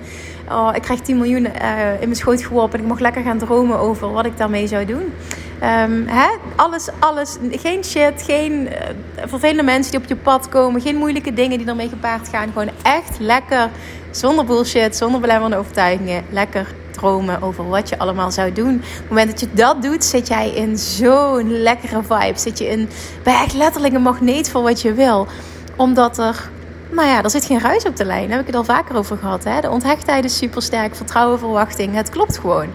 oh, 0.50 0.70
ik 0.76 0.82
krijg 0.82 1.00
10 1.00 1.18
miljoen 1.18 1.46
uh, 1.46 1.92
in 1.92 2.08
mijn 2.08 2.16
schoot 2.16 2.42
geworpen 2.42 2.78
en 2.78 2.84
ik 2.84 2.90
mag 2.90 3.00
lekker 3.00 3.24
gaan 3.24 3.38
dromen 3.38 3.80
over 3.80 4.12
wat 4.12 4.26
ik 4.26 4.38
daarmee 4.38 4.68
zou 4.68 4.86
doen. 4.86 5.14
Um, 5.64 6.08
hè? 6.08 6.28
Alles, 6.56 6.88
alles, 7.00 7.38
geen 7.52 7.84
shit, 7.84 8.24
geen 8.26 8.52
uh, 8.52 8.72
vervelende 9.26 9.64
mensen 9.64 9.92
die 9.92 10.02
op 10.02 10.08
je 10.08 10.16
pad 10.16 10.50
komen, 10.50 10.82
geen 10.82 10.96
moeilijke 10.96 11.34
dingen 11.34 11.58
die 11.58 11.68
ermee 11.68 11.90
gepaard 11.90 12.28
gaan. 12.28 12.48
Gewoon 12.48 12.70
echt 12.82 13.20
lekker 13.20 13.70
zonder 14.12 14.46
bullshit, 14.46 14.96
zonder 14.96 15.22
belemmerende 15.22 15.58
overtuigingen. 15.58 16.26
Lekker 16.30 16.68
dromen 16.92 17.42
over 17.42 17.70
wat 17.70 17.90
je 17.90 17.98
allemaal 17.98 18.32
zou 18.32 18.52
doen. 18.54 18.76
Op 18.76 18.82
het 18.82 19.10
moment 19.10 19.30
dat 19.30 19.40
je 19.40 19.48
dat 19.54 19.82
doet, 19.82 20.04
zit 20.04 20.28
jij 20.28 20.50
in 20.50 20.78
zo'n 20.78 21.62
lekkere 21.62 22.02
vibe. 22.04 22.40
Zit 22.40 22.58
je 22.58 22.68
in, 22.68 22.90
ben 23.24 23.34
je 23.34 23.40
echt 23.40 23.54
letterlijk 23.54 23.94
een 23.94 24.02
magneet 24.02 24.50
voor 24.50 24.62
wat 24.62 24.82
je 24.82 24.94
wil. 24.94 25.28
Omdat 25.76 26.18
er, 26.18 26.50
nou 26.92 27.08
ja, 27.08 27.24
er 27.24 27.30
zit 27.30 27.46
geen 27.46 27.60
ruis 27.60 27.84
op 27.84 27.96
de 27.96 28.06
lijn. 28.06 28.28
Daar 28.28 28.38
heb 28.38 28.48
ik 28.48 28.48
het 28.48 28.56
al 28.56 28.76
vaker 28.76 28.96
over 28.96 29.18
gehad. 29.18 29.44
Hè? 29.44 29.62
De 29.62 29.70
onthechtheid 29.70 30.26
is 30.26 30.38
super 30.38 30.62
sterk. 30.62 30.96
Vertrouwen, 30.96 31.40
verwachting. 31.40 31.96
Het 31.96 32.10
klopt 32.10 32.38
gewoon. 32.38 32.68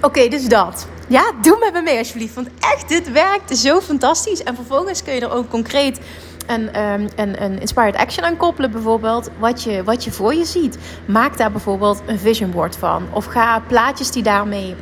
Oké, 0.00 0.28
dus 0.28 0.44
dat. 0.44 0.86
Ja, 1.08 1.32
doe 1.42 1.58
met 1.58 1.72
me 1.72 1.82
mee 1.82 1.98
alsjeblieft. 1.98 2.34
Want 2.34 2.48
echt, 2.60 2.88
dit 2.88 3.12
werkt 3.12 3.58
zo 3.58 3.80
fantastisch. 3.80 4.42
En 4.42 4.54
vervolgens 4.54 5.02
kun 5.02 5.14
je 5.14 5.20
er 5.20 5.32
ook 5.32 5.50
concreet 5.50 6.00
een, 6.46 6.78
een, 7.16 7.42
een 7.42 7.60
inspired 7.60 7.96
action 7.96 8.24
aan 8.24 8.36
koppelen, 8.36 8.70
bijvoorbeeld. 8.70 9.30
Wat 9.38 9.62
je, 9.62 9.84
wat 9.84 10.04
je 10.04 10.10
voor 10.10 10.34
je 10.34 10.44
ziet. 10.44 10.78
Maak 11.04 11.36
daar 11.36 11.50
bijvoorbeeld 11.52 12.02
een 12.06 12.18
vision 12.18 12.50
board 12.50 12.76
van. 12.76 13.06
Of 13.10 13.24
ga 13.24 13.62
plaatjes 13.66 14.10
die 14.10 14.22
daarmee 14.22 14.74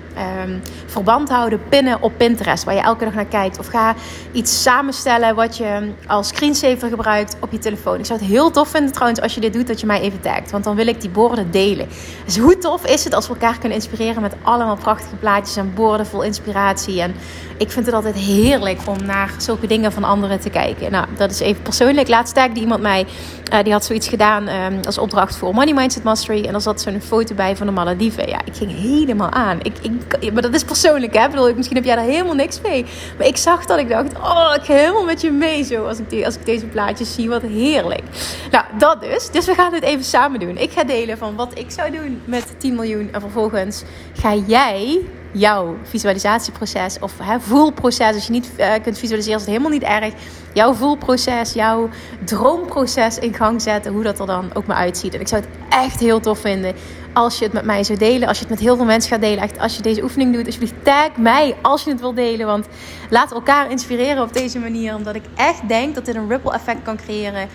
um, 0.46 0.62
verband 0.86 1.28
houden 1.28 1.60
pinnen 1.68 2.02
op 2.02 2.12
Pinterest, 2.16 2.64
waar 2.64 2.74
je 2.74 2.80
elke 2.80 3.04
dag 3.04 3.14
naar 3.14 3.24
kijkt. 3.24 3.58
Of 3.58 3.66
ga 3.66 3.94
iets 4.32 4.62
samenstellen 4.62 5.34
wat 5.34 5.56
je 5.56 5.92
als 6.06 6.28
screensaver 6.28 6.88
gebruikt 6.88 7.36
op 7.40 7.52
je 7.52 7.58
telefoon. 7.58 7.98
Ik 7.98 8.06
zou 8.06 8.18
het 8.18 8.28
heel 8.28 8.50
tof 8.50 8.68
vinden 8.68 8.92
trouwens 8.92 9.20
als 9.20 9.34
je 9.34 9.40
dit 9.40 9.52
doet, 9.52 9.66
dat 9.66 9.80
je 9.80 9.86
mij 9.86 10.00
even 10.00 10.20
tagt. 10.20 10.50
Want 10.50 10.64
dan 10.64 10.76
wil 10.76 10.86
ik 10.86 11.00
die 11.00 11.10
borden 11.10 11.50
delen. 11.50 11.88
Dus 12.24 12.38
hoe 12.38 12.58
tof 12.58 12.86
is 12.86 13.04
het 13.04 13.14
als 13.14 13.26
we 13.26 13.32
elkaar 13.32 13.58
kunnen 13.58 13.78
inspireren 13.78 14.22
met 14.22 14.34
allemaal 14.42 14.76
prachtige 14.76 15.16
plaatjes 15.16 15.56
en 15.56 15.74
borden 15.74 16.06
vol 16.06 16.22
inspiratie. 16.22 17.00
En 17.00 17.14
ik 17.56 17.70
vind 17.70 17.86
het 17.86 17.94
altijd 17.94 18.14
heerlijk 18.14 18.80
om 18.84 19.04
naar 19.04 19.34
zulke 19.38 19.66
dingen 19.66 19.92
van 19.92 20.04
anderen 20.04 20.40
te 20.40 20.50
kijken. 20.50 20.90
Nou, 20.90 21.06
dat 21.16 21.30
is 21.30 21.40
even 21.40 21.62
persoonlijk. 21.62 22.08
Laatst 22.08 22.34
die 22.34 22.62
iemand 22.62 22.80
mij, 22.80 23.06
uh, 23.52 23.62
die 23.62 23.72
had 23.72 23.84
zoiets 23.84 24.08
gedaan 24.08 24.48
um, 24.48 24.80
als 24.84 24.98
opdracht 24.98 25.36
voor 25.36 25.54
Money 25.54 25.74
Mindset 25.74 26.02
Mastery. 26.02 26.44
En 26.44 26.54
er 26.54 26.60
zat 26.60 26.80
zo'n 26.80 27.00
foto 27.00 27.34
bij 27.34 27.56
van 27.56 27.66
de 27.66 27.72
Malediven. 27.72 28.28
Ja, 28.28 28.40
ik 28.44 28.56
ging 28.56 28.70
helemaal 28.70 29.30
aan. 29.30 29.58
Ik, 29.62 29.72
ik, 30.20 30.32
maar 30.32 30.42
dat 30.42 30.54
is 30.54 30.64
persoonlijk, 30.64 31.14
hè. 31.14 31.24
Ik 31.24 31.30
bedoel, 31.30 31.54
misschien 31.54 31.76
heb 31.76 31.84
jij 31.84 31.96
daar 31.96 32.04
helemaal 32.04 32.34
niks 32.34 32.60
mee. 32.60 32.84
Maar 33.18 33.26
ik 33.26 33.36
zag 33.36 33.64
dat 33.64 33.78
ik 33.78 33.88
dacht, 33.88 34.18
oh, 34.18 34.52
ik 34.56 34.62
ga 34.62 34.74
helemaal 34.74 35.04
met 35.04 35.20
je 35.20 35.30
mee 35.30 35.62
zo. 35.62 35.86
Als 35.86 35.98
ik, 35.98 36.10
die, 36.10 36.24
als 36.24 36.34
ik 36.34 36.46
deze 36.46 36.66
plaatjes 36.66 37.14
zie, 37.14 37.28
wat 37.28 37.42
heerlijk. 37.42 38.02
Nou, 38.50 38.64
dat 38.78 39.00
dus. 39.00 39.30
Dus 39.30 39.46
we 39.46 39.54
gaan 39.54 39.72
dit 39.72 39.82
even 39.82 40.04
samen 40.04 40.40
doen. 40.40 40.56
Ik 40.56 40.70
ga 40.70 40.84
delen 40.84 41.18
van 41.18 41.36
wat 41.36 41.58
ik 41.58 41.70
zou 41.70 41.90
doen 41.90 42.22
met 42.24 42.54
10 42.58 42.74
miljoen. 42.74 43.08
En 43.12 43.20
vervolgens 43.20 43.82
ga 44.12 44.34
jij 44.34 45.00
jouw 45.34 45.76
visualisatieproces 45.82 46.98
of 47.00 47.12
hè, 47.22 47.40
voelproces. 47.40 48.14
Als 48.14 48.26
je 48.26 48.32
niet 48.32 48.50
uh, 48.58 48.72
kunt 48.82 48.98
visualiseren, 48.98 49.38
is 49.38 49.46
het 49.46 49.50
helemaal 49.50 49.70
niet 49.70 49.82
erg. 49.82 50.14
Jouw 50.52 50.74
voelproces, 50.74 51.52
jouw 51.52 51.88
droomproces 52.24 53.18
in 53.18 53.34
gang 53.34 53.62
zetten. 53.62 53.92
Hoe 53.92 54.02
dat 54.02 54.20
er 54.20 54.26
dan 54.26 54.54
ook 54.54 54.66
maar 54.66 54.76
uitziet. 54.76 55.14
En 55.14 55.20
ik 55.20 55.28
zou 55.28 55.42
het 55.42 55.50
echt 55.68 56.00
heel 56.00 56.20
tof 56.20 56.38
vinden 56.38 56.74
als 57.12 57.38
je 57.38 57.44
het 57.44 57.52
met 57.52 57.64
mij 57.64 57.84
zou 57.84 57.98
delen. 57.98 58.28
Als 58.28 58.38
je 58.38 58.44
het 58.44 58.52
met 58.52 58.62
heel 58.62 58.76
veel 58.76 58.84
mensen 58.84 59.10
gaat 59.10 59.20
delen. 59.20 59.42
Echt, 59.42 59.58
als 59.58 59.76
je 59.76 59.82
deze 59.82 60.02
oefening 60.02 60.34
doet, 60.34 60.46
alsjeblieft 60.46 60.84
tag 60.84 61.16
mij 61.16 61.56
als 61.62 61.84
je 61.84 61.90
het 61.90 62.00
wilt 62.00 62.16
delen. 62.16 62.46
Want 62.46 62.66
laat 63.10 63.32
elkaar 63.32 63.70
inspireren 63.70 64.22
op 64.22 64.32
deze 64.32 64.58
manier. 64.58 64.94
Omdat 64.94 65.14
ik 65.14 65.24
echt 65.34 65.68
denk 65.68 65.94
dat 65.94 66.04
dit 66.04 66.14
een 66.14 66.28
ripple 66.28 66.52
effect 66.52 66.82
kan 66.82 66.96
creëren 66.96 67.48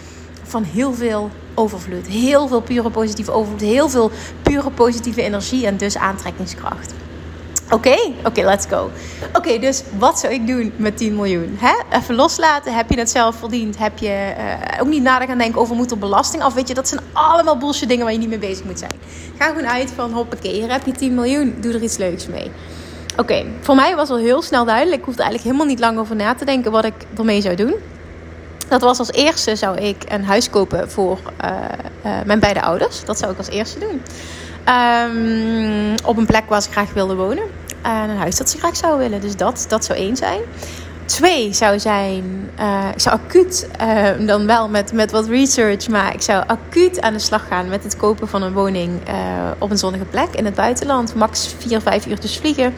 van 0.44 0.64
heel 0.64 0.94
veel 0.94 1.30
overvloed. 1.56 2.08
Heel 2.08 2.48
veel 2.48 2.62
pure 2.62 2.90
positieve 2.90 3.32
overvloed. 3.32 3.62
Heel 3.62 3.90
veel 3.90 4.12
pure 4.42 4.70
positieve 4.70 5.22
energie 5.22 5.66
en 5.66 5.78
dus 5.78 5.98
aantrekkingskracht. 5.98 6.94
Oké, 7.72 7.96
oké, 8.24 8.42
let's 8.42 8.66
go. 8.66 8.90
Oké, 9.34 9.60
dus 9.60 9.84
wat 9.98 10.20
zou 10.20 10.34
ik 10.34 10.48
doen 10.48 10.74
met 10.76 10.98
10 10.98 11.16
miljoen? 11.16 11.58
Hè? 11.60 11.98
Even 11.98 12.16
loslaten. 12.16 12.74
Heb 12.74 12.90
je 12.90 13.00
het 13.00 13.10
zelf 13.10 13.36
verdiend? 13.36 13.78
Heb 13.78 13.98
je 13.98 14.34
uh, 14.38 14.82
ook 14.82 14.88
niet 14.88 15.04
nader 15.04 15.28
gaan 15.28 15.38
denken 15.38 15.62
over 15.62 15.76
moet 15.76 15.92
er 15.92 15.98
belasting 15.98 16.44
af? 16.44 16.54
Weet 16.54 16.68
je, 16.68 16.74
dat 16.74 16.88
zijn 16.88 17.02
allemaal 17.14 17.58
bullshit 17.58 17.90
dingen 17.90 18.04
waar 18.04 18.14
je 18.14 18.20
niet 18.20 18.30
mee 18.30 18.38
bezig 18.38 18.66
moet 18.66 18.80
zijn. 18.80 18.92
Ga 19.38 19.48
gewoon 19.48 19.68
uit 19.68 19.92
van 19.96 20.14
hoppakee, 20.14 20.54
hier 20.54 20.72
heb 20.72 20.86
je 20.86 20.92
10 20.92 21.14
miljoen. 21.16 21.56
Doe 21.62 21.74
er 21.74 21.84
iets 21.84 21.98
leuks 21.98 22.28
mee. 22.28 22.52
Oké, 23.18 23.46
voor 23.62 23.76
mij 23.76 23.96
was 23.96 24.10
al 24.10 24.18
heel 24.18 24.42
snel 24.42 24.66
duidelijk. 24.66 25.00
Ik 25.00 25.06
hoefde 25.06 25.22
eigenlijk 25.22 25.52
helemaal 25.52 25.74
niet 25.74 25.84
lang 25.84 26.00
over 26.00 26.16
na 26.16 26.36
te 26.36 26.46
denken 26.46 26.72
wat 26.72 26.86
ik 26.86 26.94
ermee 27.18 27.42
zou 27.42 27.56
doen. 27.56 27.76
Dat 28.70 28.82
was 28.82 29.00
als 29.00 29.12
eerste 29.12 29.56
zou 29.56 29.78
ik 29.78 30.04
een 30.08 30.24
huis 30.24 30.50
kopen 30.50 30.92
voor 30.92 31.20
uh, 31.44 31.52
uh, 32.06 32.12
mijn 32.26 32.40
beide 32.40 32.62
ouders. 32.62 33.06
Dat 33.06 33.18
zou 33.18 33.32
ik 33.32 33.38
als 33.38 33.50
eerste 33.50 33.80
doen. 33.80 34.02
Um, 34.70 35.96
op 36.06 36.18
een 36.18 36.26
plek 36.26 36.44
waar 36.48 36.62
ze 36.62 36.72
graag 36.72 36.94
wilden 36.94 37.18
wonen. 37.18 37.44
En 37.82 38.10
een 38.10 38.18
huis 38.18 38.38
dat 38.38 38.50
ze 38.50 38.58
graag 38.58 38.76
zouden 38.76 39.10
willen. 39.10 39.22
Dus 39.22 39.36
dat, 39.36 39.66
dat 39.68 39.86
zou 39.86 40.00
één 40.00 40.16
zijn. 40.16 40.42
Twee 41.06 41.54
zou 41.54 41.80
zijn, 41.80 42.50
uh, 42.60 42.88
ik 42.94 43.00
zou 43.00 43.20
acuut, 43.26 43.70
uh, 43.82 44.28
dan 44.28 44.46
wel 44.46 44.70
met, 44.70 44.94
met 44.94 45.12
wat 45.12 45.28
research, 45.28 45.88
maar 45.88 46.14
ik 46.14 46.22
zou 46.22 46.44
acuut 46.48 47.02
aan 47.02 47.14
de 47.14 47.20
slag 47.20 47.48
gaan 47.48 47.70
met 47.70 47.84
het 47.84 47.98
kopen 47.98 48.28
van 48.28 48.42
een 48.42 48.54
woning 48.54 49.02
op 49.58 49.72
een 49.72 49.78
zonnige 49.78 50.06
plek 50.06 50.36
in 50.36 50.46
het 50.46 50.56
buitenland. 50.56 51.16
Max 51.16 51.56
4, 51.58 51.82
5 51.82 52.06
uurtjes 52.06 52.38
vliegen. 52.38 52.74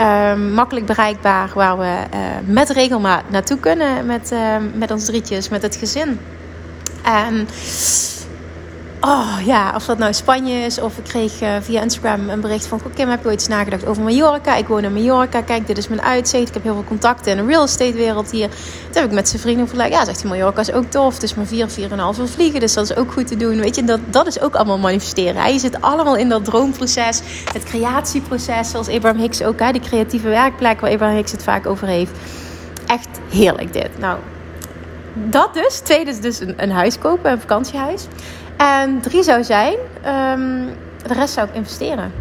Um, 0.00 0.52
makkelijk 0.52 0.86
bereikbaar, 0.86 1.50
waar 1.54 1.78
we 1.78 1.94
met 2.44 2.70
regelmaat 2.70 3.30
naartoe 3.30 3.58
kunnen 3.58 4.06
met, 4.06 4.34
met 4.74 4.90
ons 4.90 5.04
drietjes, 5.04 5.48
met 5.48 5.62
het 5.62 5.76
gezin. 5.76 6.18
En 7.02 7.48
Oh 9.08 9.38
ja, 9.44 9.72
of 9.74 9.84
dat 9.84 9.98
nou 9.98 10.12
Spanje 10.12 10.54
is 10.54 10.80
of 10.80 10.98
ik 10.98 11.04
kreeg 11.04 11.42
uh, 11.42 11.56
via 11.60 11.82
Instagram 11.82 12.28
een 12.28 12.40
bericht 12.40 12.66
van... 12.66 12.80
Kim, 12.94 13.08
heb 13.08 13.22
je 13.22 13.28
ooit 13.28 13.38
eens 13.38 13.48
nagedacht 13.48 13.86
over 13.86 14.02
Mallorca? 14.02 14.56
Ik 14.56 14.66
woon 14.66 14.84
in 14.84 14.92
Mallorca. 14.92 15.40
Kijk, 15.40 15.66
dit 15.66 15.78
is 15.78 15.88
mijn 15.88 16.02
uitzicht. 16.02 16.48
Ik 16.48 16.54
heb 16.54 16.62
heel 16.62 16.74
veel 16.74 16.84
contacten 16.84 17.30
in 17.30 17.36
de 17.36 17.52
real 17.52 17.62
estate 17.62 17.92
wereld 17.92 18.30
hier. 18.30 18.48
Toen 18.48 18.92
heb 18.92 19.04
ik 19.04 19.12
met 19.12 19.28
zijn 19.28 19.42
vrienden 19.42 19.64
overlegd. 19.64 19.90
Ja, 19.90 20.04
zegt 20.04 20.20
hij, 20.22 20.30
Mallorca 20.30 20.60
is 20.60 20.72
ook 20.72 20.84
tof. 20.84 21.14
Het 21.14 21.22
is 21.22 21.34
maar 21.34 21.46
4, 21.46 21.68
4,5 21.68 21.76
uur 22.20 22.28
vliegen. 22.28 22.60
Dus 22.60 22.74
dat 22.74 22.90
is 22.90 22.96
ook 22.96 23.12
goed 23.12 23.26
te 23.26 23.36
doen. 23.36 23.60
Weet 23.60 23.76
je, 23.76 23.84
dat, 23.84 24.00
dat 24.10 24.26
is 24.26 24.40
ook 24.40 24.54
allemaal 24.54 24.78
manifesteren. 24.78 25.42
Hij 25.42 25.58
zit 25.58 25.80
allemaal 25.80 26.16
in 26.16 26.28
dat 26.28 26.44
droomproces. 26.44 27.20
Het 27.52 27.64
creatieproces, 27.64 28.70
zoals 28.70 28.88
Abraham 28.88 29.20
Hicks 29.20 29.42
ook. 29.42 29.60
Hè, 29.60 29.72
die 29.72 29.80
creatieve 29.80 30.28
werkplek 30.28 30.80
waar 30.80 30.92
Abraham 30.92 31.16
Hicks 31.16 31.32
het 31.32 31.42
vaak 31.42 31.66
over 31.66 31.86
heeft. 31.86 32.12
Echt 32.86 33.08
heerlijk 33.30 33.72
dit. 33.72 33.98
Nou, 33.98 34.18
dat 35.14 35.54
dus. 35.54 35.78
Tweede 35.78 36.10
is 36.10 36.20
dus 36.20 36.40
een, 36.40 36.54
een 36.56 36.70
huis 36.70 36.98
kopen, 36.98 37.30
een 37.30 37.40
vakantiehuis. 37.40 38.06
En 38.56 39.00
drie 39.00 39.22
zou 39.22 39.44
zijn, 39.44 39.74
um, 40.06 40.68
de 41.06 41.14
rest 41.14 41.34
zou 41.34 41.48
ik 41.48 41.54
investeren. 41.54 42.12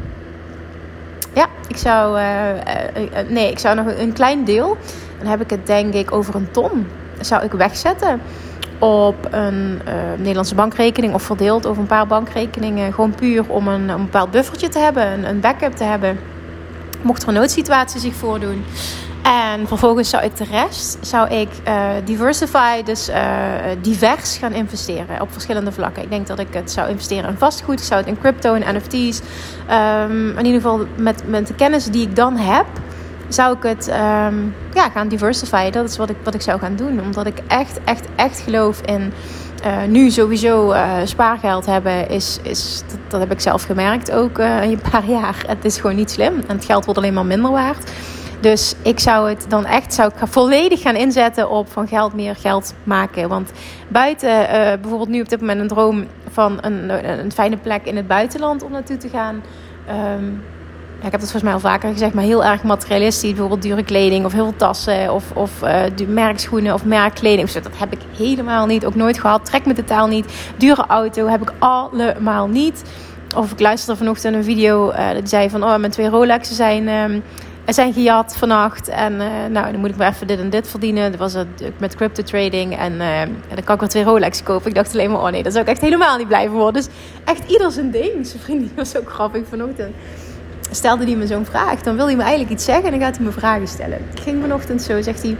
Ja, 1.33 1.47
ik 1.67 1.77
zou, 1.77 2.19
uh, 2.19 2.49
uh, 2.49 3.29
nee, 3.29 3.51
ik 3.51 3.59
zou 3.59 3.75
nog 3.75 3.85
een 3.97 4.13
klein 4.13 4.43
deel, 4.43 4.77
dan 5.17 5.27
heb 5.27 5.41
ik 5.41 5.49
het 5.49 5.67
denk 5.67 5.93
ik 5.93 6.11
over 6.11 6.35
een 6.35 6.51
ton, 6.51 6.87
zou 7.21 7.43
ik 7.43 7.51
wegzetten 7.51 8.21
op 8.79 9.27
een 9.31 9.81
Nederlandse 10.17 10.55
bankrekening 10.55 11.13
of 11.13 11.23
verdeeld 11.23 11.65
over 11.65 11.81
een 11.81 11.87
paar 11.87 12.07
bankrekeningen. 12.07 12.93
Gewoon 12.93 13.15
puur 13.15 13.43
om 13.47 13.67
een, 13.67 13.89
een 13.89 14.03
bepaald 14.03 14.31
buffertje 14.31 14.69
te 14.69 14.79
hebben, 14.79 15.11
een, 15.11 15.29
een 15.29 15.39
backup 15.39 15.75
te 15.75 15.83
hebben. 15.83 16.19
Mocht 17.01 17.21
er 17.21 17.27
een 17.27 17.33
noodsituatie 17.33 17.99
zich 17.99 18.13
voordoen. 18.13 18.65
En 19.25 19.67
vervolgens 19.67 20.09
zou 20.09 20.23
ik 20.23 20.37
de 20.37 20.43
rest, 20.43 20.97
zou 21.01 21.29
ik 21.29 21.49
uh, 21.67 21.89
diversify, 22.03 22.83
dus 22.83 23.09
uh, 23.09 23.15
divers 23.81 24.37
gaan 24.37 24.53
investeren 24.53 25.21
op 25.21 25.31
verschillende 25.31 25.71
vlakken. 25.71 26.03
Ik 26.03 26.09
denk 26.09 26.27
dat 26.27 26.39
ik 26.39 26.47
het 26.51 26.71
zou 26.71 26.89
investeren 26.89 27.29
in 27.29 27.37
vastgoed, 27.37 27.81
zou 27.81 27.99
het 27.99 28.09
in 28.09 28.19
crypto 28.19 28.53
en 28.53 28.75
NFT's. 28.75 29.21
Um, 29.71 30.37
in 30.37 30.45
ieder 30.45 30.61
geval 30.61 30.85
met, 30.95 31.27
met 31.27 31.47
de 31.47 31.55
kennis 31.55 31.85
die 31.85 32.01
ik 32.07 32.15
dan 32.15 32.37
heb, 32.37 32.65
zou 33.27 33.57
ik 33.57 33.63
het 33.63 33.87
um, 33.87 34.55
ja, 34.73 34.89
gaan 34.89 35.07
diversify. 35.07 35.69
Dat 35.69 35.89
is 35.89 35.97
wat 35.97 36.09
ik, 36.09 36.17
wat 36.23 36.33
ik 36.33 36.41
zou 36.41 36.59
gaan 36.59 36.75
doen. 36.75 37.01
Omdat 37.01 37.25
ik 37.25 37.39
echt, 37.47 37.79
echt, 37.83 38.05
echt 38.15 38.39
geloof 38.39 38.81
in 38.81 39.13
uh, 39.65 39.83
nu 39.87 40.09
sowieso 40.09 40.75
spaargeld 41.03 41.65
hebben. 41.65 42.09
Is, 42.09 42.39
is, 42.41 42.83
dat, 43.07 43.19
heb 43.19 43.31
ik 43.31 43.39
zelf 43.39 43.63
gemerkt 43.63 44.11
ook 44.11 44.39
uh, 44.39 44.63
een 44.63 44.81
paar 44.91 45.05
jaar. 45.09 45.43
Het 45.47 45.65
is 45.65 45.77
gewoon 45.77 45.95
niet 45.95 46.11
slim. 46.11 46.33
En 46.47 46.55
het 46.55 46.65
geld 46.65 46.85
wordt 46.85 46.99
alleen 46.99 47.13
maar 47.13 47.25
minder 47.25 47.51
waard. 47.51 47.91
Dus 48.45 48.75
ik 48.81 48.99
zou 48.99 49.29
het 49.29 49.45
dan 49.49 49.65
echt 49.65 49.93
zou 49.93 50.11
ik 50.15 50.27
volledig 50.27 50.81
gaan 50.81 50.95
inzetten 50.95 51.49
op 51.49 51.71
van 51.71 51.87
geld 51.87 52.13
meer 52.13 52.35
geld 52.35 52.73
maken. 52.83 53.29
Want 53.29 53.51
buiten, 53.87 54.29
uh, 54.29 54.47
bijvoorbeeld 54.81 55.09
nu 55.09 55.21
op 55.21 55.29
dit 55.29 55.39
moment 55.39 55.59
een 55.59 55.67
droom 55.67 56.05
van 56.29 56.57
een, 56.61 57.07
een 57.19 57.31
fijne 57.31 57.57
plek 57.57 57.85
in 57.85 57.95
het 57.95 58.07
buitenland 58.07 58.63
om 58.63 58.71
naartoe 58.71 58.97
te 58.97 59.09
gaan. 59.09 59.43
Um, 59.89 60.43
ja, 60.99 61.05
ik 61.05 61.11
heb 61.11 61.11
dat 61.11 61.31
volgens 61.31 61.43
mij 61.43 61.53
al 61.53 61.59
vaker 61.59 61.91
gezegd, 61.91 62.13
maar 62.13 62.23
heel 62.23 62.43
erg 62.43 62.63
materialistisch. 62.63 63.31
Bijvoorbeeld 63.31 63.61
dure 63.61 63.83
kleding 63.83 64.25
of 64.25 64.31
heel 64.31 64.43
veel 64.43 64.57
tassen 64.57 65.13
of, 65.13 65.31
of 65.33 65.51
uh, 65.63 66.07
merkschoenen 66.07 66.73
of 66.73 66.85
merkkleding. 66.85 67.51
Dat 67.51 67.77
heb 67.77 67.93
ik 67.93 67.99
helemaal 68.17 68.65
niet, 68.65 68.85
ook 68.85 68.95
nooit 68.95 69.19
gehad. 69.19 69.45
Trek 69.45 69.65
me 69.65 69.73
totaal 69.73 70.07
niet. 70.07 70.33
Dure 70.57 70.85
auto 70.87 71.27
heb 71.27 71.41
ik 71.41 71.53
allemaal 71.59 72.47
niet. 72.47 72.83
Of 73.35 73.51
ik 73.51 73.59
luisterde 73.59 73.97
vanochtend 73.97 74.35
een 74.35 74.43
video 74.43 74.91
uh, 74.91 75.09
die 75.11 75.27
zei 75.27 75.49
van... 75.49 75.63
oh, 75.63 75.77
mijn 75.77 75.91
twee 75.91 76.09
Rolexen 76.09 76.55
zijn... 76.55 76.87
Um, 76.87 77.23
zijn 77.73 77.93
gejat 77.93 78.35
vannacht. 78.37 78.87
En 78.87 79.13
uh, 79.13 79.27
nou, 79.49 79.71
dan 79.71 79.79
moet 79.79 79.89
ik 79.89 79.95
maar 79.95 80.11
even 80.11 80.27
dit 80.27 80.39
en 80.39 80.49
dit 80.49 80.67
verdienen. 80.67 81.11
Dat 81.11 81.19
was 81.19 81.33
het 81.33 81.47
met 81.77 81.95
crypto 81.95 82.23
trading. 82.23 82.77
En, 82.77 82.93
uh, 82.93 83.21
dan 83.53 83.63
kan 83.63 83.73
ik 83.73 83.79
weer 83.79 83.89
twee 83.89 84.03
Rolex 84.03 84.43
kopen. 84.43 84.67
Ik 84.67 84.75
dacht 84.75 84.93
alleen 84.93 85.11
maar, 85.11 85.21
oh 85.21 85.29
nee, 85.29 85.43
dat 85.43 85.51
zou 85.51 85.65
ik 85.65 85.71
echt 85.71 85.81
helemaal 85.81 86.17
niet 86.17 86.27
blijven 86.27 86.55
worden. 86.55 86.73
Dus 86.73 86.91
echt 87.25 87.51
ieder 87.51 87.71
zijn 87.71 87.91
ding. 87.91 88.27
Zijn 88.27 88.43
vriendin 88.43 88.71
was 88.75 88.97
ook 88.97 89.09
grappig 89.09 89.41
vanochtend. 89.49 89.95
Stelde 90.71 91.05
hij 91.05 91.15
me 91.15 91.27
zo'n 91.27 91.45
vraag, 91.45 91.81
dan 91.81 91.95
wil 91.95 92.05
hij 92.05 92.15
me 92.15 92.21
eigenlijk 92.21 92.51
iets 92.51 92.65
zeggen 92.65 92.85
en 92.85 92.91
dan 92.91 92.99
gaat 92.99 93.15
hij 93.15 93.25
me 93.25 93.31
vragen 93.31 93.67
stellen. 93.67 93.99
Ik 94.13 94.19
ging 94.21 94.41
vanochtend 94.41 94.81
zo, 94.81 95.01
zegt 95.01 95.21
hij... 95.21 95.37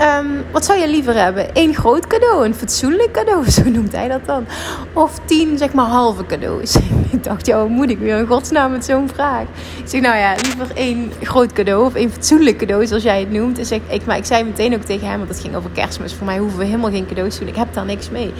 Um, 0.00 0.44
wat 0.50 0.64
zou 0.64 0.78
je 0.78 0.88
liever 0.88 1.14
hebben? 1.14 1.46
Eén 1.52 1.74
groot 1.74 2.06
cadeau, 2.06 2.44
een 2.44 2.54
fatsoenlijk 2.54 3.12
cadeau, 3.12 3.50
zo 3.50 3.62
noemt 3.68 3.92
hij 3.92 4.08
dat 4.08 4.26
dan. 4.26 4.46
Of 4.92 5.18
tien, 5.24 5.58
zeg 5.58 5.72
maar, 5.72 5.86
halve 5.86 6.26
cadeaus. 6.26 6.76
ik 7.10 7.24
dacht, 7.24 7.46
ja, 7.46 7.64
moet 7.64 7.90
ik 7.90 7.98
weer 7.98 8.18
in 8.18 8.26
godsnaam 8.26 8.70
met 8.70 8.84
zo'n 8.84 9.08
vraag? 9.08 9.42
Ik 9.78 9.88
zeg, 9.88 10.00
nou 10.00 10.16
ja, 10.16 10.34
liever 10.42 10.76
één 10.76 11.12
groot 11.22 11.52
cadeau 11.52 11.84
of 11.84 11.94
één 11.94 12.12
fatsoenlijk 12.12 12.56
cadeau, 12.56 12.86
zoals 12.86 13.02
jij 13.02 13.20
het 13.20 13.30
noemt. 13.30 13.56
Dus 13.56 13.70
ik, 13.70 13.82
ik, 13.88 14.06
maar 14.06 14.16
ik 14.16 14.24
zei 14.24 14.44
meteen 14.44 14.74
ook 14.74 14.82
tegen 14.82 15.08
hem, 15.08 15.18
want 15.18 15.30
het 15.30 15.40
ging 15.40 15.54
over 15.54 15.70
kerstmis. 15.70 16.14
Voor 16.14 16.26
mij 16.26 16.38
hoeven 16.38 16.58
we 16.58 16.64
helemaal 16.64 16.90
geen 16.90 17.06
cadeaus 17.06 17.32
te 17.34 17.40
doen. 17.40 17.48
Ik 17.48 17.56
heb 17.56 17.74
daar 17.74 17.84
niks 17.84 18.10
mee. 18.10 18.32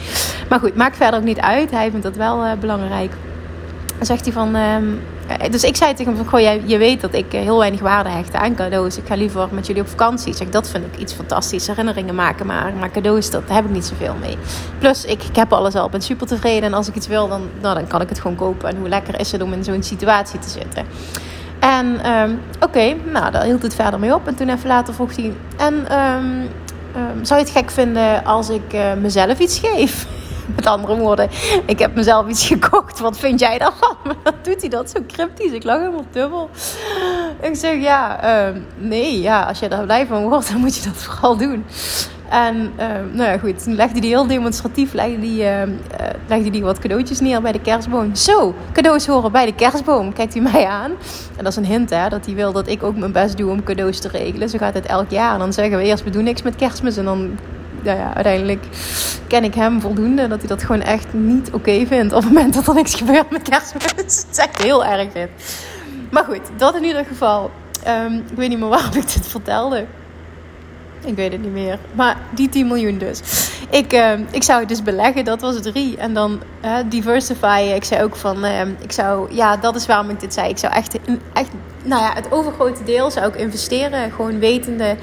Maar 0.48 0.60
goed, 0.60 0.76
maakt 0.76 0.96
verder 0.96 1.18
ook 1.18 1.26
niet 1.26 1.40
uit. 1.40 1.70
Hij 1.70 1.90
vindt 1.90 2.04
dat 2.04 2.16
wel 2.16 2.44
uh, 2.44 2.52
belangrijk. 2.60 3.12
Dan 3.96 4.06
zegt 4.06 4.24
hij 4.24 4.32
van... 4.32 4.56
Um, 4.56 5.00
dus 5.50 5.64
ik 5.64 5.76
zei 5.76 5.94
tegen 5.94 6.12
hem 6.12 6.16
van, 6.16 6.26
goh, 6.30 6.40
jij, 6.40 6.62
je 6.64 6.78
weet 6.78 7.00
dat 7.00 7.14
ik 7.14 7.32
heel 7.32 7.58
weinig 7.58 7.80
waarde 7.80 8.08
hecht 8.08 8.34
aan 8.34 8.54
cadeaus. 8.54 8.96
Ik 8.96 9.06
ga 9.06 9.14
liever 9.14 9.48
met 9.50 9.66
jullie 9.66 9.82
op 9.82 9.88
vakantie. 9.88 10.34
Zeg, 10.34 10.48
dat 10.48 10.68
vind 10.68 10.84
ik 10.84 11.00
iets 11.00 11.12
fantastisch. 11.12 11.66
Herinneringen 11.66 12.14
maken, 12.14 12.46
maar, 12.46 12.72
maar 12.78 12.90
cadeaus, 12.90 13.30
dat, 13.30 13.42
heb 13.46 13.64
ik 13.64 13.70
niet 13.70 13.84
zoveel 13.84 14.14
mee. 14.20 14.36
Plus, 14.78 15.04
ik, 15.04 15.22
ik 15.22 15.36
heb 15.36 15.52
alles 15.52 15.74
al. 15.74 15.88
Ben 15.88 16.02
super 16.02 16.26
tevreden. 16.26 16.62
En 16.62 16.74
als 16.74 16.88
ik 16.88 16.94
iets 16.94 17.06
wil, 17.06 17.28
dan, 17.28 17.42
nou, 17.60 17.74
dan 17.74 17.86
kan 17.86 18.00
ik 18.00 18.08
het 18.08 18.20
gewoon 18.20 18.36
kopen. 18.36 18.68
En 18.68 18.76
hoe 18.76 18.88
lekker 18.88 19.20
is 19.20 19.32
het 19.32 19.42
om 19.42 19.52
in 19.52 19.64
zo'n 19.64 19.82
situatie 19.82 20.38
te 20.38 20.48
zitten. 20.48 20.84
En 21.58 22.10
um, 22.10 22.40
oké, 22.60 22.94
nou, 23.12 23.30
daar 23.30 23.44
hield 23.44 23.62
het 23.62 23.74
verder 23.74 24.00
mee 24.00 24.14
op. 24.14 24.26
En 24.26 24.34
toen 24.34 24.48
even 24.48 24.68
later 24.68 24.94
vroeg 24.94 25.16
hij... 25.16 25.32
En 25.56 25.74
um, 25.74 26.48
um, 26.96 27.24
zou 27.24 27.40
je 27.40 27.46
het 27.46 27.56
gek 27.56 27.70
vinden 27.70 28.24
als 28.24 28.48
ik 28.48 28.72
uh, 28.74 28.92
mezelf 29.00 29.38
iets 29.38 29.58
geef? 29.58 30.06
Met 30.56 30.66
andere 30.66 30.96
woorden, 30.96 31.28
ik 31.66 31.78
heb 31.78 31.94
mezelf 31.94 32.28
iets 32.28 32.46
gekocht. 32.46 32.98
Wat 32.98 33.18
vind 33.18 33.40
jij 33.40 33.58
daarvan? 33.58 33.96
Maar 34.24 34.34
doet 34.42 34.60
hij 34.60 34.68
dat 34.68 34.90
zo 34.90 35.00
cryptisch. 35.06 35.52
Ik 35.52 35.64
lag 35.64 35.78
helemaal 35.78 36.06
dubbel. 36.10 36.50
Ik 37.40 37.54
zeg 37.56 37.80
ja, 37.80 38.24
uh, 38.48 38.56
nee, 38.76 39.20
ja, 39.20 39.42
als 39.42 39.58
je 39.58 39.68
daar 39.68 39.84
blij 39.84 40.06
van 40.06 40.28
wordt, 40.28 40.48
dan 40.52 40.60
moet 40.60 40.76
je 40.76 40.82
dat 40.82 40.96
vooral 40.96 41.36
doen. 41.36 41.64
En 42.30 42.72
uh, 42.78 42.86
nou 43.12 43.30
ja, 43.30 43.38
goed, 43.38 43.62
toen 43.62 43.74
legde 43.74 43.98
hij 43.98 44.08
heel 44.08 44.26
demonstratief 44.26 44.92
legde 44.92 45.20
die, 45.20 45.42
uh, 45.42 45.62
legde 46.26 46.50
die 46.50 46.62
wat 46.62 46.78
cadeautjes 46.78 47.20
neer 47.20 47.42
bij 47.42 47.52
de 47.52 47.60
kerstboom. 47.60 48.14
Zo, 48.14 48.54
cadeaus 48.72 49.06
horen 49.06 49.32
bij 49.32 49.46
de 49.46 49.54
kerstboom. 49.54 50.12
Kijkt 50.12 50.32
hij 50.32 50.42
mij 50.42 50.66
aan. 50.66 50.90
En 51.36 51.44
dat 51.44 51.46
is 51.46 51.56
een 51.56 51.64
hint, 51.64 51.90
hè, 51.90 52.08
dat 52.08 52.26
hij 52.26 52.34
wil 52.34 52.52
dat 52.52 52.68
ik 52.68 52.82
ook 52.82 52.96
mijn 52.96 53.12
best 53.12 53.36
doe 53.36 53.50
om 53.50 53.62
cadeaus 53.62 53.98
te 53.98 54.08
regelen. 54.08 54.48
Zo 54.48 54.58
gaat 54.58 54.74
het 54.74 54.86
elk 54.86 55.10
jaar. 55.10 55.32
En 55.32 55.38
dan 55.38 55.52
zeggen 55.52 55.78
we 55.78 55.84
eerst, 55.84 56.04
we 56.04 56.10
doen 56.10 56.24
niks 56.24 56.42
met 56.42 56.56
kerstmis. 56.56 56.96
En 56.96 57.04
dan 57.04 57.38
nou 57.82 57.98
ja, 57.98 58.14
uiteindelijk 58.14 58.64
ken 59.26 59.44
ik 59.44 59.54
hem 59.54 59.80
voldoende 59.80 60.28
dat 60.28 60.38
hij 60.38 60.48
dat 60.48 60.62
gewoon 60.62 60.82
echt 60.82 61.06
niet 61.12 61.50
oké 61.52 61.86
vindt. 61.86 62.12
Op 62.12 62.22
het 62.22 62.32
moment 62.32 62.54
dat 62.54 62.66
er 62.66 62.74
niks 62.74 62.94
gebeurt 62.94 63.30
met 63.30 63.42
kerstmis. 63.42 63.84
Het 63.96 64.28
is 64.30 64.38
echt 64.38 64.62
heel 64.62 64.84
erg 64.84 65.12
dit. 65.12 65.28
Maar 66.10 66.24
goed, 66.24 66.40
dat 66.56 66.74
in 66.74 66.84
ieder 66.84 67.04
geval. 67.04 67.50
Um, 67.88 68.14
ik 68.14 68.36
weet 68.36 68.48
niet 68.48 68.58
meer 68.58 68.68
waarom 68.68 68.94
ik 68.94 69.12
dit 69.12 69.26
vertelde. 69.26 69.86
Ik 71.04 71.16
weet 71.16 71.32
het 71.32 71.42
niet 71.42 71.52
meer. 71.52 71.78
Maar 71.92 72.16
die 72.30 72.48
10 72.48 72.66
miljoen 72.66 72.98
dus. 72.98 73.20
Ik, 73.70 73.92
uh, 73.92 74.12
ik 74.30 74.42
zou 74.42 74.60
het 74.60 74.68
dus 74.68 74.82
beleggen, 74.82 75.24
dat 75.24 75.40
was 75.40 75.60
drie. 75.62 75.96
En 75.96 76.14
dan 76.14 76.40
uh. 76.64 77.74
Ik 77.74 77.84
zei 77.84 78.02
ook 78.02 78.16
van, 78.16 78.44
uh, 78.44 78.60
ik 78.60 78.92
zou, 78.92 79.34
ja, 79.34 79.56
dat 79.56 79.76
is 79.76 79.86
waarom 79.86 80.10
ik 80.10 80.20
dit 80.20 80.34
zei. 80.34 80.48
Ik 80.48 80.58
zou 80.58 80.72
echt, 80.72 80.98
echt 81.32 81.50
nou 81.82 82.02
ja, 82.02 82.12
het 82.14 82.32
overgrote 82.32 82.84
deel 82.84 83.10
zou 83.10 83.26
ik 83.26 83.36
investeren. 83.36 84.10
Gewoon 84.10 84.38
wetende, 84.38 84.96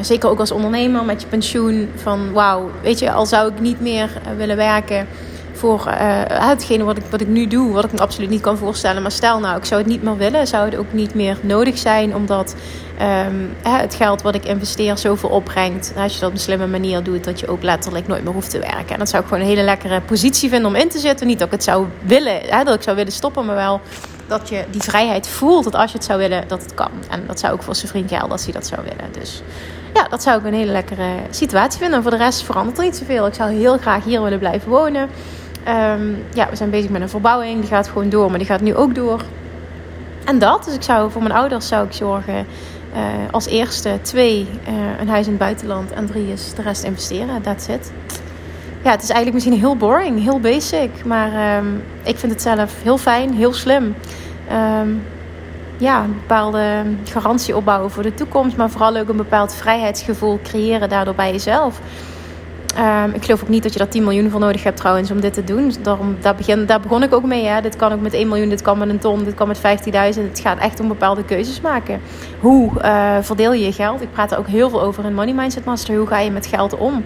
zeker 0.00 0.28
ook 0.28 0.38
als 0.38 0.50
ondernemer 0.50 1.04
met 1.04 1.22
je 1.22 1.28
pensioen. 1.28 1.90
Van 1.94 2.32
wauw, 2.32 2.70
weet 2.82 2.98
je, 2.98 3.12
al 3.12 3.26
zou 3.26 3.52
ik 3.52 3.60
niet 3.60 3.80
meer 3.80 4.10
willen 4.36 4.56
werken 4.56 5.06
voor 5.52 5.86
uh, 5.86 5.94
hetgene 6.26 6.84
wat 6.84 6.96
ik, 6.96 7.04
wat 7.10 7.20
ik 7.20 7.28
nu 7.28 7.46
doe, 7.46 7.72
wat 7.72 7.84
ik 7.84 7.92
me 7.92 7.98
absoluut 7.98 8.30
niet 8.30 8.40
kan 8.40 8.56
voorstellen. 8.56 9.02
Maar 9.02 9.10
stel 9.10 9.40
nou, 9.40 9.56
ik 9.56 9.64
zou 9.64 9.80
het 9.80 9.90
niet 9.90 10.02
meer 10.02 10.16
willen, 10.16 10.46
zou 10.46 10.64
het 10.64 10.76
ook 10.76 10.92
niet 10.92 11.14
meer 11.14 11.38
nodig 11.40 11.78
zijn, 11.78 12.14
omdat 12.14 12.54
um, 13.26 13.54
het 13.62 13.94
geld 13.94 14.22
wat 14.22 14.34
ik 14.34 14.44
investeer 14.44 14.98
zoveel 14.98 15.28
opbrengt. 15.28 15.92
Als 15.96 16.14
je 16.14 16.20
dat 16.20 16.28
op 16.28 16.34
een 16.34 16.40
slimme 16.40 16.66
manier 16.66 17.02
doet, 17.02 17.24
dat 17.24 17.40
je 17.40 17.48
ook 17.48 17.62
letterlijk 17.62 18.06
nooit 18.06 18.24
meer 18.24 18.32
hoeft 18.32 18.50
te 18.50 18.58
werken. 18.58 18.88
En 18.88 18.98
dat 18.98 19.08
zou 19.08 19.22
ik 19.22 19.28
gewoon 19.28 19.42
een 19.42 19.50
hele 19.50 19.62
lekkere 19.62 20.00
positie 20.00 20.48
vinden 20.48 20.68
om 20.68 20.74
in 20.74 20.88
te 20.88 20.98
zitten. 20.98 21.26
Niet 21.26 21.38
dat 21.38 21.46
ik 21.46 21.52
het 21.52 21.64
zou 21.64 21.86
willen, 22.04 22.64
dat 22.64 22.74
ik 22.74 22.82
zou 22.82 22.96
willen 22.96 23.12
stoppen, 23.12 23.46
maar 23.46 23.54
wel 23.54 23.80
dat 24.26 24.48
je 24.48 24.64
die 24.70 24.82
vrijheid 24.82 25.28
voelt 25.28 25.64
dat 25.64 25.74
als 25.74 25.90
je 25.90 25.96
het 25.96 26.06
zou 26.06 26.18
willen, 26.18 26.48
dat 26.48 26.62
het 26.62 26.74
kan. 26.74 26.90
En 27.10 27.24
dat 27.26 27.40
zou 27.40 27.52
ook 27.52 27.62
voor 27.62 27.74
zijn 27.74 27.88
vriend 27.88 28.08
gelden 28.08 28.30
als 28.30 28.44
hij 28.44 28.52
dat 28.52 28.66
zou 28.66 28.80
willen. 28.82 29.12
Dus 29.12 29.42
ja, 29.94 30.08
dat 30.08 30.22
zou 30.22 30.38
ik 30.38 30.46
een 30.46 30.54
hele 30.54 30.72
lekkere 30.72 31.08
situatie 31.30 31.78
vinden. 31.78 31.96
En 31.96 32.02
voor 32.02 32.10
de 32.10 32.16
rest 32.16 32.42
verandert 32.42 32.78
er 32.78 32.84
niet 32.84 32.96
zoveel. 32.96 33.26
Ik 33.26 33.34
zou 33.34 33.52
heel 33.52 33.78
graag 33.78 34.04
hier 34.04 34.22
willen 34.22 34.38
blijven 34.38 34.70
wonen. 34.70 35.08
Ehm, 35.64 36.08
ja, 36.34 36.48
we 36.50 36.56
zijn 36.56 36.70
bezig 36.70 36.90
met 36.90 37.02
een 37.02 37.08
verbouwing. 37.08 37.60
Die 37.60 37.68
gaat 37.68 37.88
gewoon 37.88 38.08
door, 38.08 38.28
maar 38.28 38.38
die 38.38 38.46
gaat 38.46 38.60
nu 38.60 38.74
ook 38.74 38.94
door. 38.94 39.22
En 40.24 40.38
dat, 40.38 40.64
dus 40.64 40.74
ik 40.74 40.82
zou 40.82 41.10
voor 41.10 41.22
mijn 41.22 41.34
ouders 41.34 41.68
zou 41.68 41.86
ik 41.86 41.92
zorgen 41.92 42.46
uh, 42.94 42.98
als 43.30 43.46
eerste 43.46 43.98
twee 44.02 44.48
uh, 44.68 45.00
een 45.00 45.08
huis 45.08 45.24
in 45.24 45.32
het 45.32 45.40
buitenland 45.40 45.92
en 45.92 46.06
drie 46.06 46.32
is 46.32 46.54
de 46.54 46.62
rest 46.62 46.82
investeren. 46.82 47.42
That's 47.42 47.68
it. 47.68 47.92
Ja, 48.82 48.90
het 48.90 49.02
is 49.02 49.08
eigenlijk 49.08 49.32
misschien 49.32 49.58
heel 49.58 49.76
boring, 49.76 50.22
heel 50.22 50.40
basic, 50.40 51.04
maar 51.04 51.58
um, 51.58 51.82
ik 52.02 52.18
vind 52.18 52.32
het 52.32 52.42
zelf 52.42 52.82
heel 52.82 52.98
fijn, 52.98 53.34
heel 53.34 53.52
slim. 53.52 53.94
Um, 54.52 55.02
ja, 55.76 56.04
een 56.04 56.14
bepaalde 56.14 56.84
garantie 57.04 57.56
opbouwen 57.56 57.90
voor 57.90 58.02
de 58.02 58.14
toekomst, 58.14 58.56
maar 58.56 58.70
vooral 58.70 58.96
ook 58.96 59.08
een 59.08 59.16
bepaald 59.16 59.54
vrijheidsgevoel 59.54 60.40
creëren 60.42 60.88
daardoor 60.88 61.14
bij 61.14 61.32
jezelf. 61.32 61.80
Um, 62.78 63.14
ik 63.14 63.24
geloof 63.24 63.42
ook 63.42 63.48
niet 63.48 63.62
dat 63.62 63.72
je 63.72 63.78
daar 63.78 63.88
10 63.88 64.04
miljoen 64.04 64.30
voor 64.30 64.40
nodig 64.40 64.62
hebt 64.62 64.76
trouwens 64.76 65.10
om 65.10 65.20
dit 65.20 65.32
te 65.32 65.44
doen. 65.44 65.74
Daarom, 65.82 66.16
daar, 66.20 66.34
begin, 66.34 66.66
daar 66.66 66.80
begon 66.80 67.02
ik 67.02 67.14
ook 67.14 67.24
mee. 67.24 67.44
Hè. 67.44 67.60
Dit 67.60 67.76
kan 67.76 67.92
ook 67.92 68.00
met 68.00 68.14
1 68.14 68.28
miljoen, 68.28 68.48
dit 68.48 68.62
kan 68.62 68.78
met 68.78 68.88
een 68.88 68.98
ton, 68.98 69.24
dit 69.24 69.34
kan 69.34 69.48
met 69.48 69.58
15.000. 69.58 69.62
Het 69.92 70.40
gaat 70.42 70.58
echt 70.58 70.80
om 70.80 70.88
bepaalde 70.88 71.24
keuzes 71.24 71.60
maken. 71.60 72.00
Hoe 72.40 72.72
uh, 72.82 73.16
verdeel 73.20 73.52
je 73.52 73.64
je 73.64 73.72
geld? 73.72 74.02
Ik 74.02 74.12
praat 74.12 74.32
er 74.32 74.38
ook 74.38 74.46
heel 74.46 74.70
veel 74.70 74.82
over 74.82 75.04
in 75.04 75.14
Money 75.14 75.34
Mindset 75.34 75.64
Master. 75.64 75.96
Hoe 75.96 76.06
ga 76.06 76.18
je 76.18 76.30
met 76.30 76.46
geld 76.46 76.76
om? 76.76 77.04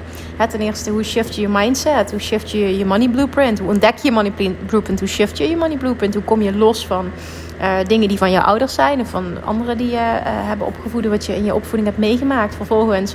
Ten 0.48 0.60
eerste, 0.60 0.90
hoe 0.90 1.02
shift 1.02 1.34
je 1.34 1.40
je 1.40 1.48
mindset? 1.48 2.10
Hoe 2.10 2.20
shift 2.20 2.50
je 2.50 2.78
je 2.78 2.84
money 2.84 3.08
blueprint? 3.08 3.58
Hoe 3.58 3.68
ontdek 3.68 3.96
je 3.96 4.08
je 4.08 4.12
money 4.12 4.56
blueprint? 4.66 4.98
Hoe 4.98 5.08
shift 5.08 5.38
je 5.38 5.48
je 5.48 5.56
money 5.56 5.76
blueprint? 5.76 6.14
Hoe 6.14 6.24
kom 6.24 6.42
je 6.42 6.56
los 6.56 6.86
van 6.86 7.10
uh, 7.60 7.68
dingen 7.86 8.08
die 8.08 8.18
van 8.18 8.30
jouw 8.30 8.42
ouders 8.42 8.74
zijn... 8.74 9.00
of 9.00 9.08
van 9.08 9.44
anderen 9.44 9.76
die 9.76 9.90
je 9.90 9.96
uh, 9.96 10.22
hebben 10.24 10.66
opgevoed... 10.66 11.06
wat 11.06 11.26
je 11.26 11.36
in 11.36 11.44
je 11.44 11.54
opvoeding 11.54 11.86
hebt 11.86 11.98
meegemaakt. 11.98 12.54
Vervolgens 12.54 13.14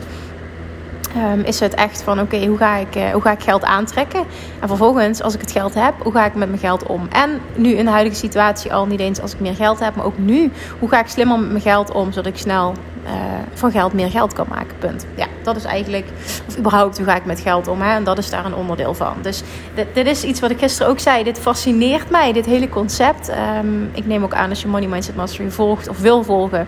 Um, 1.17 1.39
is 1.39 1.59
het 1.59 1.73
echt 1.73 2.03
van 2.03 2.19
oké, 2.19 2.45
hoe 2.45 2.57
ik, 2.79 2.95
uh, 2.95 3.09
hoe 3.09 3.21
ga 3.21 3.31
ik 3.31 3.43
geld 3.43 3.63
aantrekken? 3.63 4.23
En 4.59 4.67
vervolgens, 4.67 5.21
als 5.21 5.33
ik 5.33 5.41
het 5.41 5.51
geld 5.51 5.73
heb, 5.73 5.93
hoe 6.03 6.11
ga 6.11 6.25
ik 6.25 6.35
met 6.35 6.47
mijn 6.47 6.59
geld 6.59 6.83
om? 6.83 7.07
En 7.09 7.39
nu 7.55 7.69
in 7.69 7.85
de 7.85 7.91
huidige 7.91 8.15
situatie 8.15 8.73
al 8.73 8.85
niet 8.85 8.99
eens 8.99 9.21
als 9.21 9.33
ik 9.33 9.39
meer 9.39 9.55
geld 9.55 9.79
heb, 9.79 9.95
maar 9.95 10.05
ook 10.05 10.17
nu, 10.17 10.51
hoe 10.79 10.89
ga 10.89 10.99
ik 10.99 11.07
slimmer 11.07 11.39
met 11.39 11.49
mijn 11.49 11.61
geld 11.61 11.91
om, 11.91 12.11
zodat 12.11 12.33
ik 12.33 12.37
snel 12.37 12.73
uh, 13.05 13.11
van 13.53 13.71
geld 13.71 13.93
meer 13.93 14.09
geld 14.09 14.33
kan 14.33 14.45
maken. 14.49 14.77
Punt. 14.79 15.05
Ja, 15.15 15.27
dat 15.43 15.55
is 15.55 15.63
eigenlijk, 15.63 16.05
of 16.47 16.57
überhaupt, 16.57 16.97
hoe 16.97 17.05
ga 17.05 17.15
ik 17.15 17.25
met 17.25 17.39
geld 17.39 17.67
om? 17.67 17.81
Hè? 17.81 17.95
En 17.95 18.03
dat 18.03 18.17
is 18.17 18.29
daar 18.29 18.45
een 18.45 18.55
onderdeel 18.55 18.93
van. 18.93 19.13
Dus 19.21 19.43
dit, 19.93 20.07
is 20.07 20.23
iets 20.23 20.39
wat 20.39 20.51
ik 20.51 20.59
gisteren 20.59 20.91
ook 20.91 20.99
zei. 20.99 21.23
Dit 21.23 21.39
fascineert 21.39 22.09
mij, 22.09 22.33
dit 22.33 22.45
hele 22.45 22.69
concept. 22.69 23.31
Um, 23.63 23.89
ik 23.93 24.05
neem 24.05 24.23
ook 24.23 24.33
aan 24.33 24.49
als 24.49 24.61
je 24.61 24.67
Money 24.67 24.87
Mindset 24.87 25.15
Mastery 25.15 25.51
volgt 25.51 25.87
of 25.87 25.99
wil 25.99 26.23
volgen, 26.23 26.67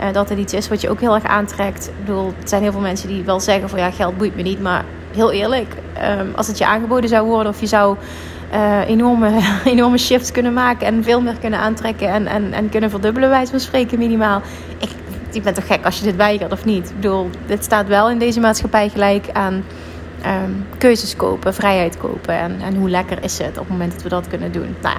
uh, 0.00 0.12
dat 0.12 0.28
het 0.28 0.38
iets 0.38 0.52
is 0.52 0.68
wat 0.68 0.80
je 0.80 0.90
ook 0.90 1.00
heel 1.00 1.14
erg 1.14 1.24
aantrekt. 1.24 1.86
Ik 1.86 2.04
bedoel, 2.04 2.26
er 2.26 2.48
zijn 2.48 2.62
heel 2.62 2.72
veel 2.72 2.80
mensen 2.80 3.08
die 3.08 3.24
wel 3.24 3.40
zeggen 3.40 3.68
van 3.68 3.78
ja, 3.78 3.90
geld 3.90 4.16
boeit 4.16 4.36
me 4.36 4.42
niet. 4.42 4.62
Maar 4.62 4.84
heel 5.14 5.32
eerlijk, 5.32 5.74
um, 6.18 6.32
als 6.36 6.46
het 6.46 6.58
je 6.58 6.66
aangeboden 6.66 7.08
zou 7.08 7.26
worden 7.26 7.52
of 7.52 7.60
je 7.60 7.66
zou. 7.66 7.96
Uh, 8.54 8.88
enorme, 8.88 9.30
enorme 9.64 9.98
shifts 9.98 10.32
kunnen 10.32 10.52
maken 10.52 10.86
en 10.86 11.04
veel 11.04 11.20
meer 11.20 11.36
kunnen 11.40 11.58
aantrekken 11.58 12.08
en, 12.08 12.26
en, 12.26 12.52
en 12.52 12.68
kunnen 12.68 12.90
verdubbelen, 12.90 13.28
wijze 13.28 13.50
van 13.50 13.60
spreken, 13.60 13.98
minimaal. 13.98 14.40
Ik, 14.78 14.90
je 15.34 15.40
bent 15.40 15.56
toch 15.56 15.66
gek 15.66 15.84
als 15.84 15.98
je 15.98 16.04
dit 16.04 16.16
weigert 16.16 16.52
of 16.52 16.64
niet? 16.64 16.88
Ik 16.88 16.94
bedoel, 16.94 17.30
dit 17.46 17.64
staat 17.64 17.86
wel 17.86 18.10
in 18.10 18.18
deze 18.18 18.40
maatschappij 18.40 18.88
gelijk 18.88 19.26
aan 19.32 19.64
um, 20.26 20.66
keuzes 20.78 21.16
kopen, 21.16 21.54
vrijheid 21.54 21.96
kopen. 21.96 22.34
En, 22.34 22.60
en 22.60 22.74
hoe 22.74 22.90
lekker 22.90 23.22
is 23.22 23.38
het 23.38 23.48
op 23.48 23.54
het 23.54 23.68
moment 23.68 23.92
dat 23.92 24.02
we 24.02 24.08
dat 24.08 24.28
kunnen 24.28 24.52
doen? 24.52 24.76
Nou 24.82 24.98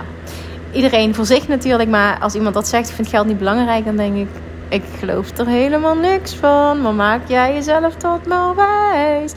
iedereen 0.75 1.15
voor 1.15 1.25
zich 1.25 1.47
natuurlijk. 1.47 1.89
Maar 1.89 2.19
als 2.19 2.35
iemand 2.35 2.53
dat 2.53 2.67
zegt, 2.67 2.89
ik 2.89 2.95
vind 2.95 3.07
geld 3.07 3.27
niet 3.27 3.37
belangrijk, 3.37 3.85
dan 3.85 3.95
denk 3.95 4.15
ik, 4.15 4.27
ik 4.69 4.83
geloof 4.99 5.37
er 5.37 5.47
helemaal 5.47 5.95
niks 5.95 6.35
van. 6.35 6.81
Maar 6.81 6.93
maak 6.93 7.27
jij 7.27 7.53
jezelf 7.53 7.95
tot 7.95 8.27
maar 8.27 8.55
wijs. 8.55 9.33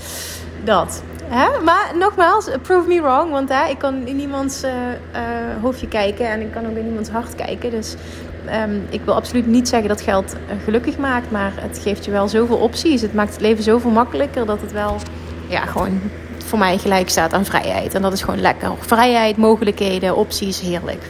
Dat. 0.65 1.03
Hè? 1.25 1.63
Maar 1.65 1.93
nogmaals, 1.99 2.49
prove 2.63 2.89
me 2.89 3.01
wrong. 3.01 3.31
Want 3.31 3.49
hè, 3.49 3.67
ik 3.71 3.79
kan 3.79 4.07
in 4.07 4.17
niemands 4.17 4.65
uh, 4.65 4.71
uh, 4.71 5.63
hoofdje 5.63 5.89
kijken. 5.89 6.31
En 6.31 6.41
ik 6.41 6.53
kan 6.53 6.67
ook 6.67 6.77
in 6.77 6.85
niemands 6.85 7.11
hart 7.11 7.35
kijken. 7.35 7.71
Dus 7.71 7.95
um, 8.55 8.87
ik 8.91 9.01
wil 9.05 9.15
absoluut 9.15 9.47
niet 9.47 9.69
zeggen 9.69 9.89
dat 9.89 10.01
geld 10.01 10.35
uh, 10.35 10.65
gelukkig 10.65 10.99
maakt. 10.99 11.31
Maar 11.31 11.53
het 11.55 11.81
geeft 11.83 12.05
je 12.05 12.11
wel 12.11 12.29
zoveel 12.29 12.57
opties. 12.57 13.03
Het 13.03 13.15
maakt 13.15 13.33
het 13.33 13.41
leven 13.41 13.65
zoveel 13.65 13.91
makkelijker. 13.91 14.47
Dat 14.47 14.61
het 14.61 14.73
wel 14.73 14.97
ja, 15.49 15.61
gewoon 15.61 16.01
voor 16.45 16.59
mij 16.59 16.79
gelijk 16.79 17.09
staat 17.09 17.33
aan 17.33 17.45
vrijheid. 17.45 17.95
En 17.95 18.03
dat 18.03 18.13
is 18.13 18.23
gewoon 18.23 18.41
lekker. 18.41 18.73
Vrijheid, 18.79 19.37
mogelijkheden, 19.37 20.17
opties, 20.17 20.61
heerlijk. 20.61 21.03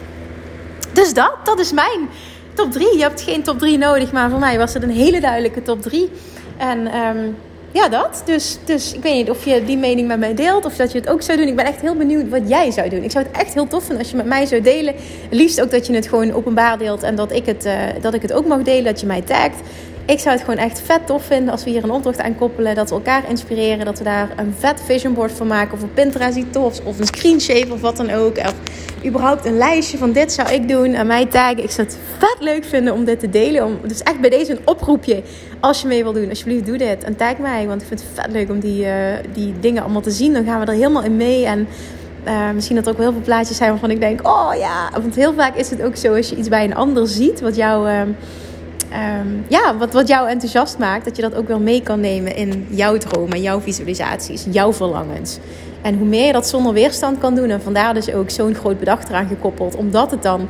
Dus 0.93 1.13
dat, 1.13 1.33
dat 1.43 1.59
is 1.59 1.71
mijn 1.71 2.09
top 2.53 2.71
3. 2.71 2.97
Je 2.97 3.01
hebt 3.01 3.21
geen 3.21 3.43
top 3.43 3.59
3 3.59 3.77
nodig, 3.77 4.11
maar 4.11 4.29
voor 4.29 4.39
mij 4.39 4.57
was 4.57 4.73
het 4.73 4.83
een 4.83 4.89
hele 4.89 5.19
duidelijke 5.19 5.61
top 5.61 5.81
3. 5.81 6.09
En 6.57 6.95
um, 6.95 7.35
ja, 7.71 7.89
dat. 7.89 8.21
Dus, 8.25 8.57
dus 8.65 8.93
ik 8.93 9.01
weet 9.01 9.13
niet 9.13 9.29
of 9.29 9.45
je 9.45 9.63
die 9.65 9.77
mening 9.77 10.07
met 10.07 10.19
mij 10.19 10.35
deelt 10.35 10.65
of 10.65 10.75
dat 10.75 10.91
je 10.91 10.99
het 10.99 11.09
ook 11.09 11.21
zou 11.21 11.37
doen. 11.37 11.47
Ik 11.47 11.55
ben 11.55 11.65
echt 11.65 11.81
heel 11.81 11.95
benieuwd 11.95 12.29
wat 12.29 12.41
jij 12.49 12.71
zou 12.71 12.89
doen. 12.89 13.03
Ik 13.03 13.11
zou 13.11 13.25
het 13.25 13.37
echt 13.37 13.53
heel 13.53 13.67
tof 13.67 13.83
vinden 13.83 13.99
als 13.99 14.09
je 14.09 14.17
met 14.17 14.25
mij 14.25 14.45
zou 14.45 14.61
delen. 14.61 14.95
Liefst 15.29 15.61
ook 15.61 15.71
dat 15.71 15.87
je 15.87 15.93
het 15.93 16.07
gewoon 16.07 16.33
openbaar 16.33 16.77
deelt 16.77 17.03
en 17.03 17.15
dat 17.15 17.31
ik 17.31 17.45
het, 17.45 17.65
uh, 17.65 17.73
dat 18.01 18.13
ik 18.13 18.21
het 18.21 18.33
ook 18.33 18.47
mag 18.47 18.61
delen, 18.61 18.83
dat 18.83 18.99
je 18.99 19.05
mij 19.05 19.21
tagt. 19.21 19.59
Ik 20.09 20.19
zou 20.19 20.35
het 20.35 20.43
gewoon 20.43 20.59
echt 20.59 20.81
vet 20.81 21.07
tof 21.07 21.23
vinden 21.23 21.51
als 21.51 21.63
we 21.63 21.69
hier 21.69 21.83
een 21.83 21.91
opdracht 21.91 22.21
aan 22.21 22.35
koppelen. 22.35 22.75
Dat 22.75 22.89
we 22.89 22.95
elkaar 22.95 23.29
inspireren. 23.29 23.85
Dat 23.85 23.97
we 23.97 24.03
daar 24.03 24.29
een 24.35 24.53
vet 24.57 24.81
vision 24.85 25.13
board 25.13 25.31
van 25.31 25.47
maken. 25.47 25.73
Of 25.73 25.81
een 25.81 25.93
Pinterest 25.93 26.33
die 26.33 26.49
tof 26.49 26.79
Of 26.83 26.99
een 26.99 27.05
screenshave 27.05 27.73
of 27.73 27.81
wat 27.81 27.97
dan 27.97 28.11
ook. 28.11 28.37
Of 28.37 28.53
überhaupt 29.05 29.45
een 29.45 29.57
lijstje 29.57 29.97
van 29.97 30.11
dit 30.11 30.31
zou 30.31 30.49
ik 30.49 30.67
doen. 30.67 30.93
En 30.93 31.07
mij 31.07 31.25
taggen. 31.25 31.63
Ik 31.63 31.71
zou 31.71 31.87
het 31.87 31.97
vet 32.17 32.37
leuk 32.39 32.65
vinden 32.65 32.93
om 32.93 33.05
dit 33.05 33.19
te 33.19 33.29
delen. 33.29 33.77
Dus 33.87 34.03
echt 34.03 34.19
bij 34.19 34.29
deze 34.29 34.51
een 34.51 34.59
oproepje. 34.65 35.23
Als 35.59 35.81
je 35.81 35.87
mee 35.87 36.03
wil 36.03 36.13
doen. 36.13 36.29
Alsjeblieft 36.29 36.65
doe 36.65 36.77
dit. 36.77 37.03
En 37.03 37.15
tag 37.15 37.37
mij. 37.37 37.67
Want 37.67 37.81
ik 37.81 37.87
vind 37.87 37.99
het 37.99 38.09
vet 38.13 38.31
leuk 38.31 38.49
om 38.49 38.59
die, 38.59 38.85
uh, 38.85 38.93
die 39.33 39.53
dingen 39.59 39.83
allemaal 39.83 40.01
te 40.01 40.11
zien. 40.11 40.33
Dan 40.33 40.45
gaan 40.45 40.59
we 40.59 40.65
er 40.65 40.73
helemaal 40.73 41.03
in 41.03 41.17
mee. 41.17 41.45
En... 41.45 41.67
Uh, 42.27 42.51
misschien 42.51 42.75
dat 42.75 42.85
er 42.85 42.91
ook 42.91 42.99
heel 42.99 43.11
veel 43.11 43.21
plaatjes 43.21 43.57
zijn 43.57 43.69
waarvan 43.69 43.91
ik 43.91 43.99
denk: 43.99 44.27
oh 44.27 44.51
ja. 44.57 44.89
Want 45.01 45.15
heel 45.15 45.33
vaak 45.33 45.55
is 45.55 45.69
het 45.69 45.81
ook 45.81 45.95
zo 45.95 46.15
als 46.15 46.29
je 46.29 46.35
iets 46.35 46.47
bij 46.47 46.63
een 46.63 46.75
ander 46.75 47.07
ziet. 47.07 47.41
wat 47.41 47.55
jou. 47.55 47.89
Uh, 47.89 48.01
um, 48.93 49.45
ja, 49.47 49.77
wat, 49.77 49.93
wat 49.93 50.07
jou 50.07 50.29
enthousiast 50.29 50.77
maakt, 50.77 51.05
dat 51.05 51.15
je 51.15 51.21
dat 51.21 51.35
ook 51.35 51.47
wel 51.47 51.59
mee 51.59 51.81
kan 51.81 51.99
nemen 51.99 52.35
in 52.35 52.67
jouw 52.69 52.97
dromen, 52.97 53.41
jouw 53.41 53.59
visualisaties, 53.59 54.45
jouw 54.49 54.73
verlangens. 54.73 55.37
En 55.81 55.97
hoe 55.97 56.07
meer 56.07 56.25
je 56.25 56.31
dat 56.31 56.47
zonder 56.47 56.73
weerstand 56.73 57.17
kan 57.17 57.35
doen, 57.35 57.49
en 57.49 57.61
vandaar 57.61 57.93
dus 57.93 58.13
ook 58.13 58.29
zo'n 58.29 58.55
groot 58.55 58.79
bedacht 58.79 59.09
eraan 59.09 59.27
gekoppeld, 59.27 59.75
omdat 59.75 60.11
het 60.11 60.23
dan 60.23 60.47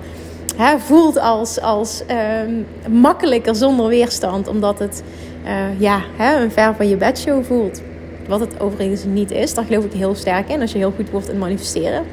hè, 0.56 0.80
voelt 0.80 1.19
als, 1.19 1.62
als 1.62 2.04
um, 2.45 2.65
makkelijker 2.99 3.56
zonder 3.56 3.88
weerstand, 3.88 4.47
omdat 4.47 4.80
het 4.80 5.04
uh, 5.45 5.80
ja, 5.80 6.02
hè, 6.17 6.43
een 6.43 6.52
ver 6.52 6.75
van 6.75 6.89
je 6.89 6.97
bedshow 6.97 7.43
voelt. 7.43 7.82
Wat 8.28 8.39
het 8.39 8.60
overigens 8.60 9.04
niet 9.04 9.32
is, 9.32 9.54
daar 9.54 9.65
geloof 9.65 9.86
ik 9.86 9.93
heel 9.93 10.15
sterk 10.15 10.49
in 10.49 10.62
als 10.62 10.71
je 10.71 10.78
heel 10.78 10.93
goed 10.95 11.10
wordt 11.10 11.30
in 11.30 11.38
manifesteren 11.38 12.04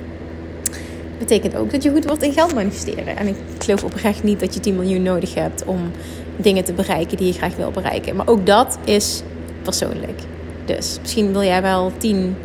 betekent 1.18 1.56
ook 1.56 1.70
dat 1.70 1.82
je 1.82 1.90
goed 1.90 2.04
wordt 2.04 2.22
in 2.22 2.32
geld 2.32 2.54
manifesteren. 2.54 3.16
En 3.16 3.26
ik 3.26 3.36
geloof 3.58 3.84
oprecht 3.84 4.22
niet 4.22 4.40
dat 4.40 4.54
je 4.54 4.60
10 4.60 4.76
miljoen 4.76 5.02
nodig 5.02 5.34
hebt 5.34 5.64
om 5.64 5.90
dingen 6.36 6.64
te 6.64 6.72
bereiken 6.72 7.16
die 7.16 7.26
je 7.26 7.32
graag 7.32 7.56
wil 7.56 7.70
bereiken. 7.70 8.16
Maar 8.16 8.28
ook 8.28 8.46
dat 8.46 8.78
is 8.84 9.22
persoonlijk. 9.62 10.20
Dus 10.64 10.98
misschien 11.00 11.32
wil 11.32 11.42
jij 11.42 11.62
wel 11.62 11.92
10, 11.98 12.36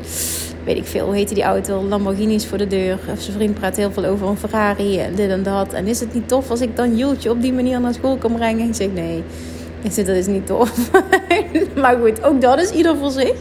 weet 0.64 0.78
ik 0.78 0.86
veel, 0.86 1.06
hoe 1.14 1.26
die 1.26 1.44
auto, 1.44 1.84
Lamborghinis 1.84 2.46
voor 2.46 2.58
de 2.58 2.68
deur. 2.68 3.00
Of 3.12 3.22
zijn 3.22 3.36
vriend 3.38 3.54
praat 3.54 3.76
heel 3.76 3.92
veel 3.92 4.06
over 4.06 4.28
een 4.28 4.38
Ferrari 4.38 5.00
en 5.00 5.16
dit 5.16 5.30
en 5.30 5.44
dat. 5.44 5.74
En 5.74 5.88
is 5.88 6.00
het 6.00 6.14
niet 6.14 6.28
tof 6.28 6.50
als 6.50 6.62
ik 6.62 6.76
dan 6.76 6.98
Jultje 6.98 7.30
op 7.30 7.42
die 7.42 7.54
manier 7.54 7.80
naar 7.82 7.94
school 7.94 8.18
kan 8.18 8.34
brengen? 8.34 8.68
Ik 8.68 8.76
zeg 8.76 8.92
nee. 8.94 9.24
Ik 9.84 10.06
dat 10.06 10.16
is 10.16 10.28
niet 10.28 10.46
tof. 10.46 10.92
maar 11.82 11.98
goed, 12.02 12.24
ook 12.24 12.42
dat 12.42 12.62
is 12.62 12.70
ieder 12.70 12.98
voor 12.98 13.12
zich. 13.12 13.34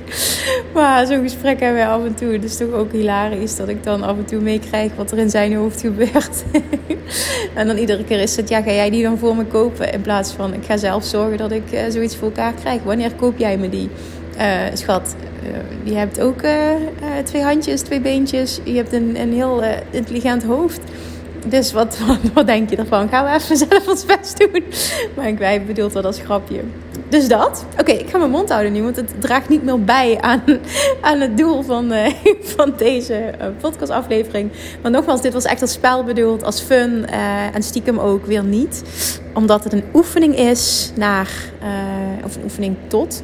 Maar 0.73 1.07
zo'n 1.07 1.23
gesprek 1.23 1.61
hebben 1.61 1.79
wij 1.79 1.89
af 1.89 2.05
en 2.05 2.15
toe. 2.15 2.39
Is 2.39 2.57
toch 2.57 2.73
ook 2.73 2.93
hilarisch 2.93 3.57
dat 3.57 3.69
ik 3.69 3.85
dan 3.85 4.03
af 4.03 4.17
en 4.17 4.25
toe 4.25 4.41
meekrijg 4.41 4.93
wat 4.97 5.11
er 5.11 5.19
in 5.19 5.31
zijn 5.31 5.55
hoofd 5.55 5.81
gebeurt. 5.81 6.45
en 7.55 7.67
dan 7.67 7.77
iedere 7.77 8.05
keer 8.05 8.21
is 8.21 8.37
het, 8.37 8.49
ja, 8.49 8.63
ga 8.63 8.73
jij 8.73 8.91
die 8.91 9.03
dan 9.03 9.19
voor 9.19 9.37
me 9.37 9.45
kopen? 9.45 9.93
In 9.93 10.01
plaats 10.01 10.33
van, 10.33 10.55
ik 10.55 10.65
ga 10.65 10.77
zelf 10.77 11.05
zorgen 11.05 11.39
dat 11.39 11.51
ik 11.51 11.73
uh, 11.73 11.81
zoiets 11.89 12.17
voor 12.17 12.29
elkaar 12.29 12.53
krijg. 12.53 12.83
Wanneer 12.83 13.15
koop 13.15 13.39
jij 13.39 13.59
me 13.59 13.69
die? 13.69 13.89
Uh, 14.39 14.61
schat, 14.75 15.15
uh, 15.43 15.51
je 15.83 15.95
hebt 15.95 16.21
ook 16.21 16.41
twee 17.25 17.43
handjes, 17.43 17.81
twee 17.81 18.01
beentjes. 18.01 18.61
Je 18.65 18.77
hebt 18.77 18.93
een, 18.93 19.21
een 19.21 19.33
heel 19.33 19.63
intelligent 19.91 20.43
hoofd. 20.43 20.81
Dus 21.47 21.73
wat, 21.73 21.99
wat, 22.35 22.47
denk 22.47 22.71
je 22.71 22.77
ervan? 22.77 23.09
Gaan 23.09 23.25
we 23.25 23.31
even 23.31 23.57
zelf 23.69 23.89
ons 23.89 24.05
best 24.05 24.39
doen? 24.39 24.65
Maar 25.17 25.29
ik 25.29 25.39
wij 25.39 25.63
dat 25.75 26.05
als 26.05 26.19
grapje. 26.19 26.61
dus 27.09 27.29
dat. 27.29 27.65
Oké, 27.79 27.93
ik 27.93 28.11
ga 28.11 28.19
mijn 28.19 28.31
mond 28.31 28.49
houden 28.51 28.73
nu, 28.73 28.83
want 28.83 28.97
het 28.97 29.15
draagt 29.19 29.49
niet 29.49 29.63
meer 29.63 29.85
bij 29.85 30.21
aan, 30.21 30.43
aan 31.01 31.21
het 31.21 31.37
doel 31.37 31.63
van, 31.63 31.93
uh, 31.93 32.07
van 32.57 32.73
deze 32.77 33.33
uh, 33.41 33.47
podcastaflevering. 33.61 34.51
Maar 34.83 34.91
nogmaals, 34.91 35.23
dit 35.23 35.33
was 35.33 35.45
echt 35.45 35.61
als 35.61 35.73
spel 35.73 36.05
bedoeld, 36.05 36.45
als 36.45 36.61
fun 36.61 37.07
uh, 37.11 37.55
en 37.55 37.63
stiekem 37.63 37.99
ook 37.99 38.27
weer 38.27 38.45
niet. 38.45 38.83
Omdat 39.35 39.65
het 39.65 39.73
een 39.73 39.85
oefening 39.95 40.37
is 40.37 40.93
naar, 40.97 41.31
of 42.25 42.37
een 42.37 42.43
oefening 42.43 42.77
tot, 42.89 43.23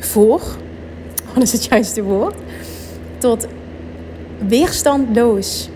voor, 0.00 0.40
wat 1.34 1.42
is 1.42 1.52
het 1.52 1.64
juiste 1.64 2.02
woord? 2.02 2.34
Tot 3.18 3.46
weerstandloos, 4.48 5.68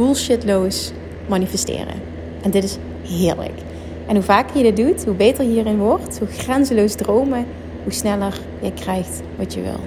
bullshitloos 0.00 0.92
manifesteren. 1.28 1.94
En 2.42 2.50
dit 2.50 2.64
is 2.64 2.76
heerlijk. 3.02 3.58
En 4.06 4.14
hoe 4.14 4.24
vaker 4.24 4.56
je 4.56 4.72
dit 4.72 4.76
doet, 4.76 5.04
hoe 5.04 5.14
beter 5.14 5.44
je 5.44 5.50
hierin 5.50 5.78
wordt, 5.78 6.18
hoe 6.18 6.28
grenzeloos 6.28 6.94
dromen, 6.94 7.46
hoe 7.82 7.92
sneller 7.92 8.40
je 8.60 8.72
krijgt 8.72 9.20
wat 9.38 9.54
je 9.54 9.60
wil. 9.60 9.80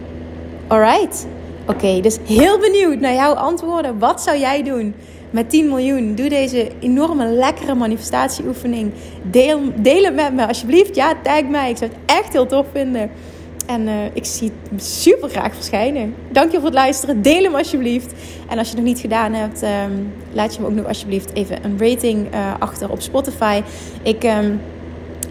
Alright? 0.67 1.27
Oké, 1.67 1.99
dus 2.01 2.17
heel 2.25 2.59
benieuwd 2.59 2.99
naar 2.99 3.13
jouw 3.13 3.33
antwoorden. 3.33 3.99
Wat 3.99 4.21
zou 4.21 4.39
jij 4.39 4.63
doen 4.63 4.95
met 5.29 5.49
10 5.49 5.67
miljoen? 5.67 6.15
Doe 6.15 6.29
deze 6.29 6.71
enorme 6.79 7.25
lekkere 7.27 7.75
manifestatieoefening. 7.75 8.91
Deel, 9.31 9.59
deel 9.75 10.03
het 10.03 10.15
met 10.15 10.33
me 10.33 10.47
alsjeblieft. 10.47 10.95
Ja, 10.95 11.15
tag 11.23 11.43
mij. 11.43 11.69
Ik 11.69 11.77
zou 11.77 11.91
het 11.91 11.99
echt 12.05 12.33
heel 12.33 12.45
tof 12.45 12.65
vinden. 12.71 13.11
En 13.65 13.87
uh, 13.87 13.93
ik 14.13 14.25
zie 14.25 14.51
het 14.71 14.83
super 14.83 15.29
graag 15.29 15.55
verschijnen. 15.55 16.15
Dank 16.31 16.51
je 16.51 16.57
voor 16.57 16.65
het 16.65 16.73
luisteren. 16.73 17.21
Deel 17.21 17.43
hem 17.43 17.55
alsjeblieft. 17.55 18.13
En 18.49 18.57
als 18.57 18.69
je 18.69 18.75
het 18.75 18.83
nog 18.83 18.93
niet 18.93 18.99
gedaan 18.99 19.33
hebt, 19.33 19.63
um, 19.63 20.13
laat 20.31 20.55
je 20.55 20.61
hem 20.61 20.69
ook 20.69 20.75
nog 20.75 20.87
alsjeblieft 20.87 21.33
even 21.33 21.65
een 21.65 21.79
rating 21.79 22.33
uh, 22.33 22.53
achter 22.59 22.91
op 22.91 23.01
Spotify. 23.01 23.61
Ik 24.03 24.23
um, 24.23 24.61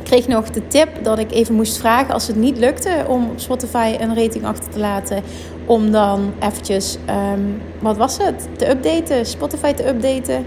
kreeg 0.02 0.28
nog 0.28 0.50
de 0.50 0.68
tip 0.68 0.88
dat 1.02 1.18
ik 1.18 1.32
even 1.32 1.54
moest 1.54 1.78
vragen 1.78 2.14
als 2.14 2.26
het 2.26 2.36
niet 2.36 2.58
lukte 2.58 3.04
om 3.08 3.30
op 3.30 3.40
Spotify 3.40 3.96
een 4.00 4.16
rating 4.16 4.44
achter 4.44 4.70
te 4.70 4.78
laten. 4.78 5.22
Om 5.66 5.90
dan 5.90 6.32
eventjes, 6.40 6.98
um, 7.34 7.60
wat 7.78 7.96
was 7.96 8.18
het? 8.18 8.48
Te 8.56 8.70
updaten, 8.70 9.26
Spotify 9.26 9.72
te 9.72 9.88
updaten 9.88 10.46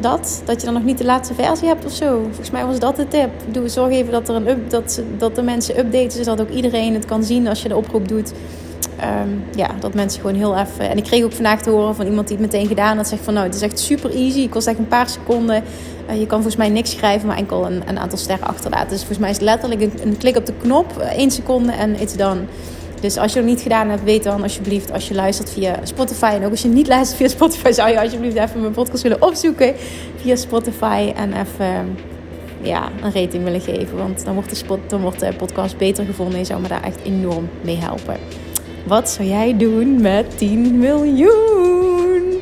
dat. 0.00 0.42
Dat 0.44 0.60
je 0.60 0.64
dan 0.64 0.74
nog 0.74 0.84
niet 0.84 0.98
de 0.98 1.04
laatste 1.04 1.34
versie 1.34 1.68
hebt 1.68 1.84
of 1.84 1.92
zo. 1.92 2.20
Volgens 2.22 2.50
mij 2.50 2.66
was 2.66 2.78
dat 2.78 2.96
de 2.96 3.08
tip. 3.08 3.30
Doe, 3.50 3.68
zorg 3.68 3.90
even 3.90 4.12
dat, 4.12 4.28
er 4.28 4.34
een 4.34 4.64
dat, 4.68 5.02
dat 5.18 5.34
de 5.34 5.42
mensen 5.42 5.78
updaten, 5.78 6.24
zodat 6.24 6.40
ook 6.40 6.50
iedereen 6.50 6.94
het 6.94 7.04
kan 7.04 7.24
zien 7.24 7.48
als 7.48 7.62
je 7.62 7.68
de 7.68 7.76
oproep 7.76 8.08
doet. 8.08 8.32
Um, 9.22 9.44
ja, 9.54 9.68
dat 9.80 9.94
mensen 9.94 10.20
gewoon 10.20 10.36
heel 10.36 10.56
even. 10.56 10.90
En 10.90 10.96
ik 10.96 11.04
kreeg 11.04 11.24
ook 11.24 11.32
vandaag 11.32 11.62
te 11.62 11.70
horen 11.70 11.94
van 11.94 12.06
iemand 12.06 12.28
die 12.28 12.36
het 12.36 12.46
meteen 12.52 12.66
gedaan 12.66 12.96
had. 12.96 13.08
Zegt 13.08 13.24
van 13.24 13.34
nou, 13.34 13.46
het 13.46 13.54
is 13.54 13.62
echt 13.62 13.78
super 13.78 14.10
easy. 14.10 14.42
Het 14.42 14.50
kost 14.50 14.66
echt 14.66 14.78
een 14.78 14.88
paar 14.88 15.08
seconden. 15.08 15.62
Uh, 16.10 16.18
je 16.18 16.26
kan 16.26 16.42
volgens 16.42 16.56
mij 16.56 16.68
niks 16.68 16.90
schrijven, 16.90 17.28
maar 17.28 17.36
enkel 17.36 17.66
een, 17.66 17.82
een 17.86 17.98
aantal 17.98 18.18
sterren 18.18 18.46
achterlaten. 18.46 18.88
Dus 18.88 18.98
volgens 18.98 19.18
mij 19.18 19.30
is 19.30 19.36
het 19.36 19.44
letterlijk 19.44 19.80
een, 19.80 19.92
een 20.02 20.16
klik 20.16 20.36
op 20.36 20.46
de 20.46 20.52
knop, 20.60 20.92
uh, 20.98 21.04
één 21.04 21.30
seconde 21.30 21.72
en 21.72 22.00
it's 22.00 22.16
done. 22.16 22.40
Dus 23.00 23.16
als 23.16 23.32
je 23.32 23.38
het 23.38 23.48
niet 23.48 23.60
gedaan 23.60 23.88
hebt, 23.88 24.04
weet 24.04 24.22
dan 24.22 24.42
alsjeblieft 24.42 24.92
als 24.92 25.08
je 25.08 25.14
luistert 25.14 25.50
via 25.50 25.76
Spotify. 25.82 26.32
En 26.34 26.44
ook 26.44 26.50
als 26.50 26.62
je 26.62 26.68
niet 26.68 26.86
luistert 26.86 27.18
via 27.18 27.28
Spotify, 27.28 27.72
zou 27.72 27.90
je 27.90 28.00
alsjeblieft 28.00 28.36
even 28.36 28.60
mijn 28.60 28.72
podcast 28.72 29.02
willen 29.02 29.22
opzoeken 29.22 29.74
via 30.16 30.36
Spotify. 30.36 31.12
En 31.16 31.32
even 31.32 31.96
ja, 32.62 32.88
een 33.02 33.12
rating 33.12 33.44
willen 33.44 33.60
geven. 33.60 33.96
Want 33.96 34.24
dan 34.24 34.34
wordt, 34.34 34.48
de 34.48 34.56
spot, 34.56 34.78
dan 34.86 35.00
wordt 35.00 35.20
de 35.20 35.32
podcast 35.36 35.76
beter 35.76 36.04
gevonden. 36.04 36.38
Je 36.38 36.44
zou 36.44 36.60
me 36.60 36.68
daar 36.68 36.82
echt 36.82 36.98
enorm 37.02 37.48
mee 37.60 37.76
helpen. 37.76 38.16
Wat 38.86 39.10
zou 39.10 39.28
jij 39.28 39.56
doen 39.56 40.00
met 40.00 40.38
10 40.38 40.78
miljoen? 40.78 42.40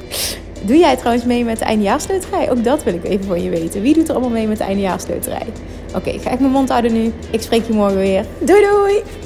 Doe 0.62 0.76
jij 0.76 0.96
trouwens 0.96 1.24
mee 1.24 1.44
met 1.44 1.58
de 1.58 1.64
eindejaarsloterij? 1.64 2.50
Ook 2.50 2.64
dat 2.64 2.84
wil 2.84 2.94
ik 2.94 3.04
even 3.04 3.24
van 3.24 3.42
je 3.42 3.50
weten. 3.50 3.82
Wie 3.82 3.94
doet 3.94 4.08
er 4.08 4.14
allemaal 4.14 4.32
mee 4.32 4.46
met 4.46 4.58
de 4.58 4.64
eindejaarsloterij? 4.64 5.46
Oké, 5.94 6.18
ga 6.18 6.30
ik 6.30 6.40
mijn 6.40 6.52
mond 6.52 6.68
houden 6.68 6.92
nu. 6.92 7.12
Ik 7.30 7.42
spreek 7.42 7.66
je 7.66 7.72
morgen 7.72 7.98
weer. 7.98 8.24
Doei 8.38 8.60
doei! 8.60 9.25